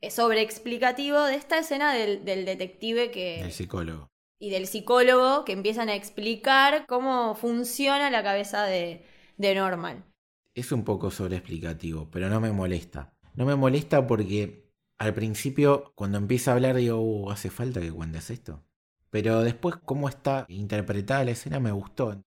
[0.00, 3.40] eh, sobreexplicativo de esta escena del, detective que...
[3.40, 4.08] El psicólogo.
[4.38, 9.04] Y del psicólogo que empiezan a explicar cómo funciona la cabeza de,
[9.36, 10.09] de Norman.
[10.54, 13.14] Es un poco sobreexplicativo, pero no me molesta.
[13.34, 17.92] No me molesta porque al principio, cuando empieza a hablar, digo, uh, hace falta que
[17.92, 18.62] cuentes esto.
[19.10, 22.22] Pero después, cómo está interpretada la escena, me gustó.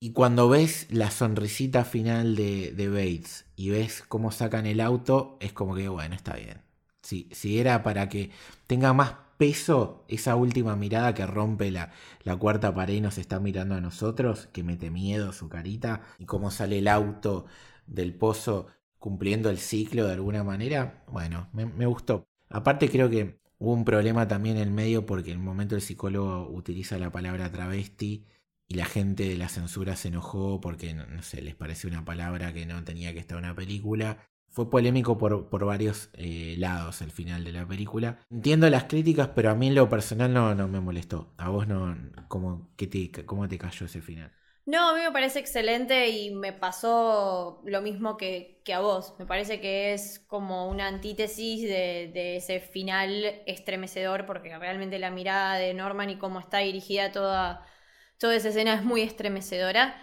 [0.00, 5.52] Y cuando ves la sonrisita final de, Bates y ves cómo sacan el auto, es
[5.52, 6.62] como que, bueno, está bien.
[7.02, 8.30] Si, si era para que
[8.66, 13.40] tenga más peso esa última mirada que rompe la, la, cuarta pared y nos está
[13.40, 17.46] mirando a nosotros, que mete miedo su carita, y cómo sale el auto
[17.86, 18.66] del pozo
[19.06, 22.26] cumpliendo el ciclo de alguna manera, bueno, me, gustó.
[22.48, 25.80] Aparte creo que hubo un problema también en el medio porque en el momento el
[25.82, 28.24] psicólogo utiliza la palabra travesti
[28.66, 32.52] y la gente de la censura se enojó porque, no, sé, les pareció una palabra
[32.52, 34.18] que no tenía que estar en una película.
[34.56, 38.20] Fue polémico por, por varios eh, lados el final de la película.
[38.30, 41.34] Entiendo las críticas, pero a mí en lo personal no, no me molestó.
[41.36, 41.94] A vos no,
[42.28, 44.32] ¿cómo, te, ¿cómo te cayó ese final?
[44.64, 49.14] No, a mí me parece excelente y me pasó lo mismo que, a vos.
[49.18, 55.56] Me parece que es como una antítesis de, ese final estremecedor, porque realmente la mirada
[55.58, 57.66] de Norman y cómo está dirigida toda,
[58.16, 60.02] toda esa escena es muy estremecedora.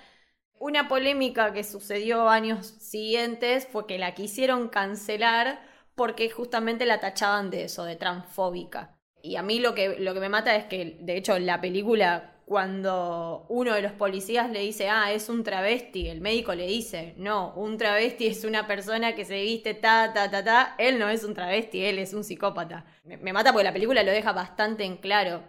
[0.63, 5.59] Una polémica que sucedió años siguientes fue que la quisieron cancelar
[5.93, 8.95] porque justamente la tachaban de eso, de transfóbica.
[9.21, 12.39] Y a mí lo que, lo que me mata es que, de hecho, la película
[12.45, 17.13] cuando uno de los policías le dice, ah, es un travesti, el médico le dice,
[17.17, 21.09] no, un travesti es una persona que se viste ta, ta, ta, ta, él no
[21.09, 22.85] es un travesti, él es un psicópata.
[23.03, 25.43] Me, mata porque la película lo deja bastante en claro.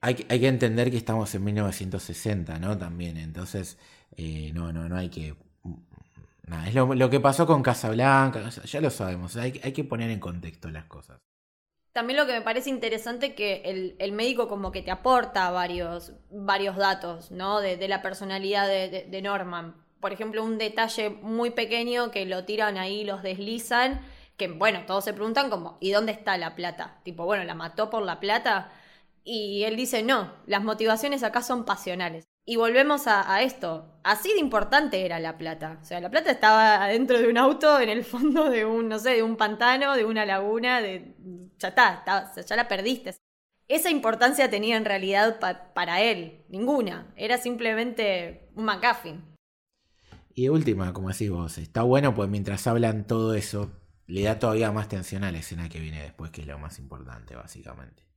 [0.00, 2.78] Hay, hay que entender que estamos en 1960, ¿no?
[2.78, 3.78] También, entonces,
[4.16, 5.34] eh, no, no, no hay que...
[6.46, 10.18] Nada, es lo, que pasó con Casablanca, ya lo sabemos, hay, hay que poner en
[10.18, 11.20] contexto las cosas.
[11.98, 16.76] También lo que me parece interesante que el, médico como que te aporta varios, varios
[16.76, 17.60] datos, ¿no?
[17.60, 19.74] De, la personalidad de, Norman.
[19.98, 24.00] Por ejemplo, un detalle muy pequeño que lo tiran ahí, los deslizan,
[24.36, 27.00] que bueno, todos se preguntan como, ¿y dónde está la plata?
[27.02, 28.70] Tipo, bueno, ¿la mató por la plata?
[29.30, 32.24] Y él dice, no, las motivaciones acá son pasionales.
[32.46, 34.00] Y volvemos a, esto.
[34.02, 35.78] Así de importante era la plata.
[35.82, 38.98] O sea, la plata estaba adentro de un auto, en el fondo de un, no
[38.98, 41.14] sé, de un pantano, de una laguna, de.
[41.58, 43.16] Ya está, ya la perdiste.
[43.68, 45.38] Esa importancia tenía en realidad
[45.74, 46.46] para él.
[46.48, 47.12] Ninguna.
[47.14, 49.22] Era simplemente un McGuffin.
[50.32, 53.72] Y última, como decís vos, está bueno pues mientras hablan todo eso,
[54.06, 56.78] le da todavía más tensión a la escena que viene después, que es lo más
[56.78, 58.07] importante, básicamente.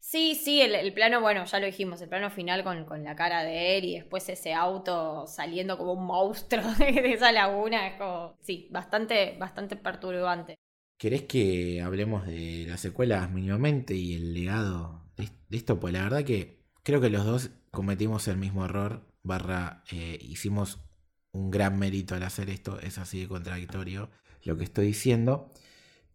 [0.00, 3.76] Sí, sí, el, plano, bueno, ya lo dijimos, el plano final con, la cara de
[3.76, 8.66] él y después ese auto saliendo como un monstruo de, esa laguna, es como, sí,
[8.70, 10.54] bastante, bastante perturbante.
[10.98, 15.78] ¿Querés que hablemos de las secuelas mínimamente y el legado de, esto?
[15.78, 20.80] Pues la verdad que creo que los dos cometimos el mismo error, barra, eh, hicimos
[21.32, 24.10] un gran mérito al hacer esto, es así de contradictorio
[24.44, 25.50] lo que estoy diciendo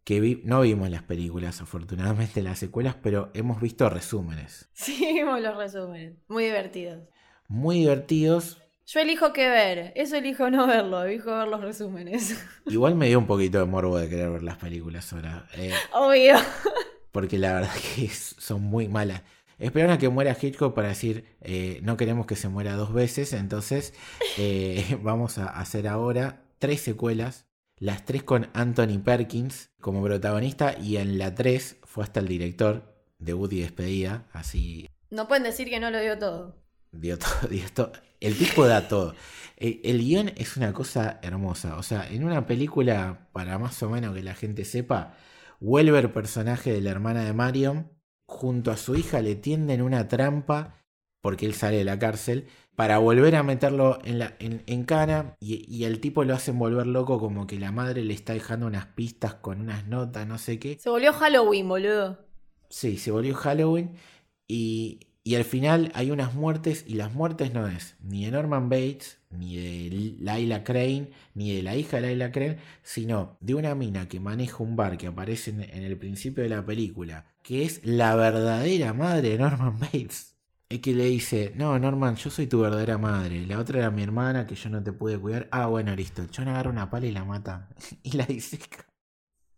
[0.06, 4.70] que no vimos las películas, afortunadamente las secuelas, pero hemos visto resúmenes.
[4.72, 6.14] Sí, vimos los resúmenes.
[6.28, 7.08] Muy divertidos.
[7.48, 8.62] Muy divertidos.
[8.86, 12.40] Yo elijo qué ver, eso elijo no verlo, elijo ver los resúmenes.
[12.66, 15.48] Igual me dio un poquito de morbo de querer ver las películas ahora.
[15.56, 16.36] Eh, Obvio.
[17.10, 19.22] Porque la verdad que son muy malas.
[19.58, 23.32] Esperaron a que muera Hitchcock para decir, eh, no queremos que se muera dos veces,
[23.32, 23.92] entonces
[24.38, 27.45] eh, vamos a hacer ahora tres secuelas
[27.78, 32.94] las tres con Anthony Perkins como protagonista y en la tres fue hasta el director,
[33.18, 34.88] de Woody despedida, así...
[35.10, 36.56] No pueden decir que no lo dio todo.
[36.92, 37.92] Dio todo, dio todo.
[38.20, 39.14] El tipo da todo.
[39.56, 41.76] El, guion es una cosa hermosa.
[41.76, 45.14] O sea, en una película, para más o menos que la gente sepa,
[45.60, 47.90] vuelve el personaje de la hermana de Marion,
[48.26, 50.85] junto a su hija le tienden una trampa
[51.26, 52.46] porque él sale de la cárcel
[52.76, 57.18] para volver a meterlo en, la, en, cara y, el tipo lo hacen volver loco
[57.18, 60.78] como que la madre le está dejando unas pistas con unas notas, no sé qué.
[60.78, 62.24] Se volvió Halloween, boludo.
[62.68, 63.96] Sí, se volvió Halloween
[64.46, 68.68] y, y al final hay unas muertes y las muertes no es ni de Norman
[68.68, 73.74] Bates, ni de Laila Crane, ni de la hija de Laila Crane, sino de una
[73.74, 77.84] mina que maneja un bar que aparece en el principio de la película, que es
[77.84, 80.35] la verdadera madre de Norman Bates.
[80.68, 83.46] Es que le dice, no, Norman, yo soy tu verdadera madre.
[83.46, 85.48] La otra era mi hermana que yo no te pude cuidar.
[85.52, 86.26] Ah, bueno, listo.
[86.34, 87.68] John agarra una pala y la mata.
[88.02, 88.58] y la dice.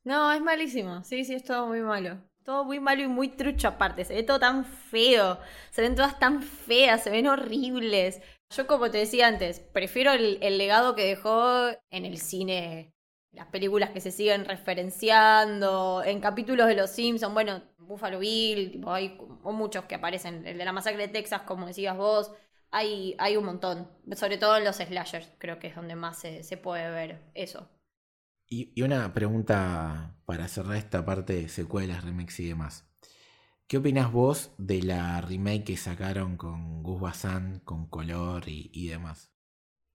[0.05, 1.03] No, es malísimo.
[1.05, 2.19] Sí, sí, es todo muy malo.
[2.45, 4.05] Todo muy malo y muy trucho aparte.
[4.05, 5.39] Se ve todo tan feo.
[5.71, 8.21] Se ven todas tan feas, se ven horribles.
[8.55, 12.93] Yo, como te decía antes, prefiero el, el legado que dejó en el cine
[13.33, 19.19] las películas que se siguen referenciando, en capítulos de Los Simpsons, bueno, Buffalo Bill, hay
[19.43, 22.33] muchos que aparecen, el de la masacre de Texas, como decías vos,
[22.71, 26.57] hay, hay un montón, sobre todo en los slashers, creo que es donde más se,
[26.57, 27.69] puede ver eso.
[28.47, 32.87] Y, una pregunta para cerrar esta parte de secuelas, remix y demás.
[33.67, 39.38] ¿Qué opinas vos de la remake que sacaron con Gus Bazán, con color y demás?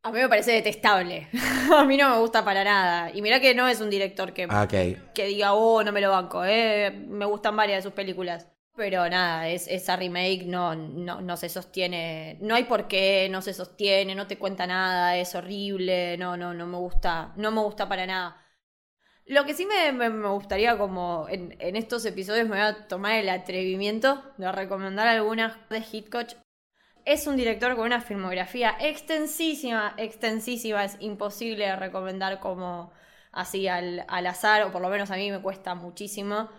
[0.06, 1.30] A mí me parece detestable.
[1.74, 3.10] a mí no me gusta para nada.
[3.14, 6.12] Y mira que no es un director que, ah, que diga, oh, no me lo
[6.12, 6.44] banco.
[6.44, 6.92] Eh.
[6.92, 8.50] Me gustan varias de sus películas.
[8.76, 12.38] Pero nada, es, esa remake no, no, no, se sostiene.
[12.42, 16.18] No hay por qué, no se sostiene, no te cuenta nada, es horrible.
[16.18, 17.32] No, no, no me gusta.
[17.38, 18.42] No me gusta para nada.
[19.26, 23.14] Lo que sí me, me, gustaría, como en, en, estos episodios, me voy a tomar
[23.14, 26.43] el atrevimiento de recomendar algunas de Hitchcock
[27.06, 32.92] es un director con una filmografía extensísima, extensísima, es imposible recomendar como
[33.32, 36.50] así al, azar, o por lo menos a mí me cuesta muchísimo.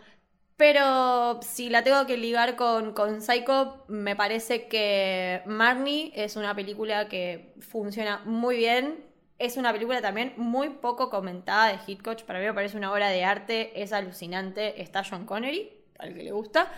[0.56, 6.54] Pero si la tengo que ligar con, con Psycho, me parece que Marnie es una
[6.54, 9.04] película que funciona muy bien.
[9.38, 12.22] Es una película también muy poco comentada de Hitchcock.
[12.22, 14.80] Para mí me parece una obra de arte, es alucinante.
[14.80, 16.70] Está John Connery, al que le gusta.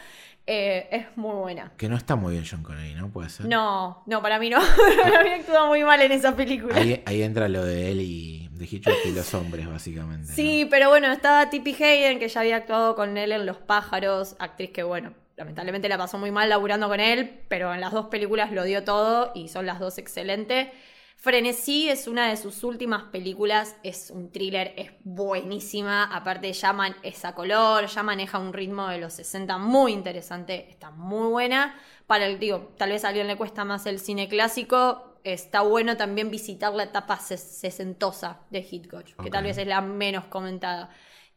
[0.48, 1.72] Eh, es muy buena.
[1.76, 3.10] Que no está muy bien John Connery, ¿no?
[3.10, 3.46] Puede ser.
[3.46, 4.60] No, no, para mí no.
[5.02, 6.76] para mí actúa muy mal en esa película.
[6.76, 10.32] Ahí, entra lo de él y de Hitchcock y los hombres, básicamente.
[10.32, 14.36] Sí, pero bueno, estaba Tippi Hayden, que ya había actuado con él en Los Pájaros,
[14.38, 18.06] actriz que, bueno, lamentablemente la pasó muy mal laburando con él, pero en las dos
[18.06, 20.68] películas lo dio todo y son las dos excelentes.
[21.16, 27.34] Frenesí es una de sus últimas películas, es un thriller, es buenísima, aparte llaman esa
[27.34, 31.74] color, ya maneja un ritmo de los 60 muy interesante, está muy buena.
[32.06, 35.96] Para el, digo, tal vez a alguien le cuesta más el cine clásico, está bueno
[35.96, 40.90] también visitar la etapa sesentosa de Hitchcock, que tal vez es la menos comentada.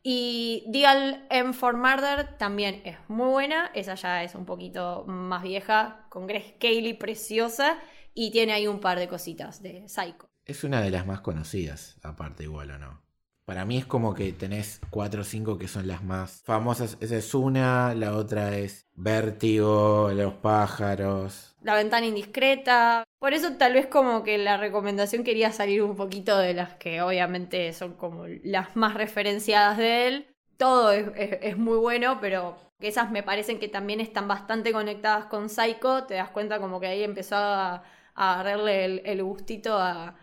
[0.04, 5.42] Y Dial M for Murder también es muy buena, esa ya es un poquito más
[5.42, 7.80] vieja, con Grace Cayley preciosa.
[8.22, 10.30] Y tiene ahí un par de cositas de Psycho.
[10.44, 13.02] Es una de las más conocidas, aparte igual o no.
[13.46, 16.98] Para mí es como que tenés cuatro o cinco que son las más famosas.
[17.00, 21.56] Esa es una, la otra es Vértigo, Los pájaros.
[21.64, 23.06] La ventana indiscreta.
[23.20, 27.02] Por eso tal vez como que la recomendación quería salir un poquito de las que
[27.02, 30.28] obviamente son como las más referenciadas de él.
[30.58, 36.04] Todo es, muy bueno, pero esas me parecen que también están bastante conectadas con Psycho.
[36.04, 37.82] Te das cuenta como que ahí empezó a,
[38.16, 40.16] agarrarle el, gustito a,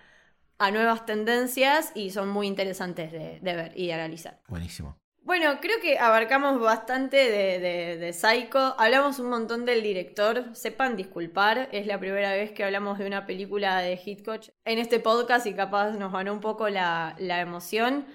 [0.73, 4.41] nuevas tendencias y son muy interesantes de, de ver y de analizar.
[4.49, 4.99] Buenísimo.
[5.27, 8.77] Bueno, creo que abarcamos bastante de, de, Psycho.
[8.79, 10.55] Hablamos un montón del director.
[10.55, 15.01] Sepan disculpar, es la primera vez que hablamos de una película de Hitchcock en este
[15.01, 18.07] podcast y capaz nos ganó un poco la, la emoción.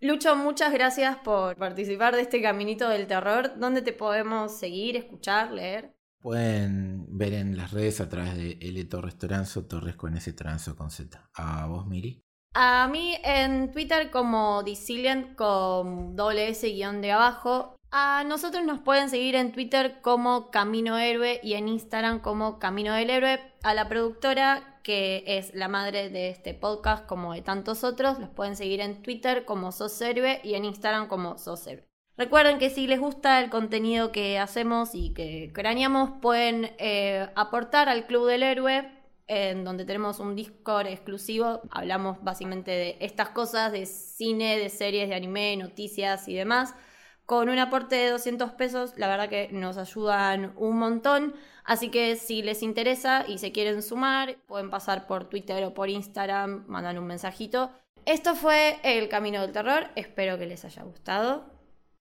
[0.00, 3.58] Lucho, muchas gracias por participar de este caminito del terror.
[3.58, 5.93] ¿Dónde te podemos seguir, escuchar, leer?
[6.24, 10.74] Pueden ver en las redes a través de L Torres Toranzo, Torres con S, Toranzo
[10.74, 11.28] con Z.
[11.34, 12.24] ¿A vos, Miri?
[12.54, 17.76] A mí en Twitter como Disilient con doble S guion de abajo.
[17.90, 22.94] A nosotros nos pueden seguir en Twitter como Camino Héroe y en Instagram como Camino
[22.94, 23.40] del Héroe.
[23.62, 28.30] A la productora, que es la madre de este podcast como de tantos otros, los
[28.30, 31.86] pueden seguir en Twitter como Sos Héroe y en Instagram como Sos Héroe.
[32.16, 37.88] Recuerden que si les gusta el contenido que hacemos y que craneamos, pueden eh, aportar
[37.88, 38.88] al Club del Héroe
[39.26, 41.62] en donde tenemos un Discord exclusivo.
[41.70, 46.74] Hablamos básicamente de estas cosas, de cine, de series, de anime, noticias y demás.
[47.26, 51.34] Con un aporte de 200 pesos, la verdad que nos ayudan un montón.
[51.64, 55.88] Así que si les interesa y se quieren sumar, pueden pasar por Twitter o por
[55.88, 57.70] Instagram, mandan un mensajito.
[58.04, 61.53] Esto fue El Camino del Terror, espero que les haya gustado.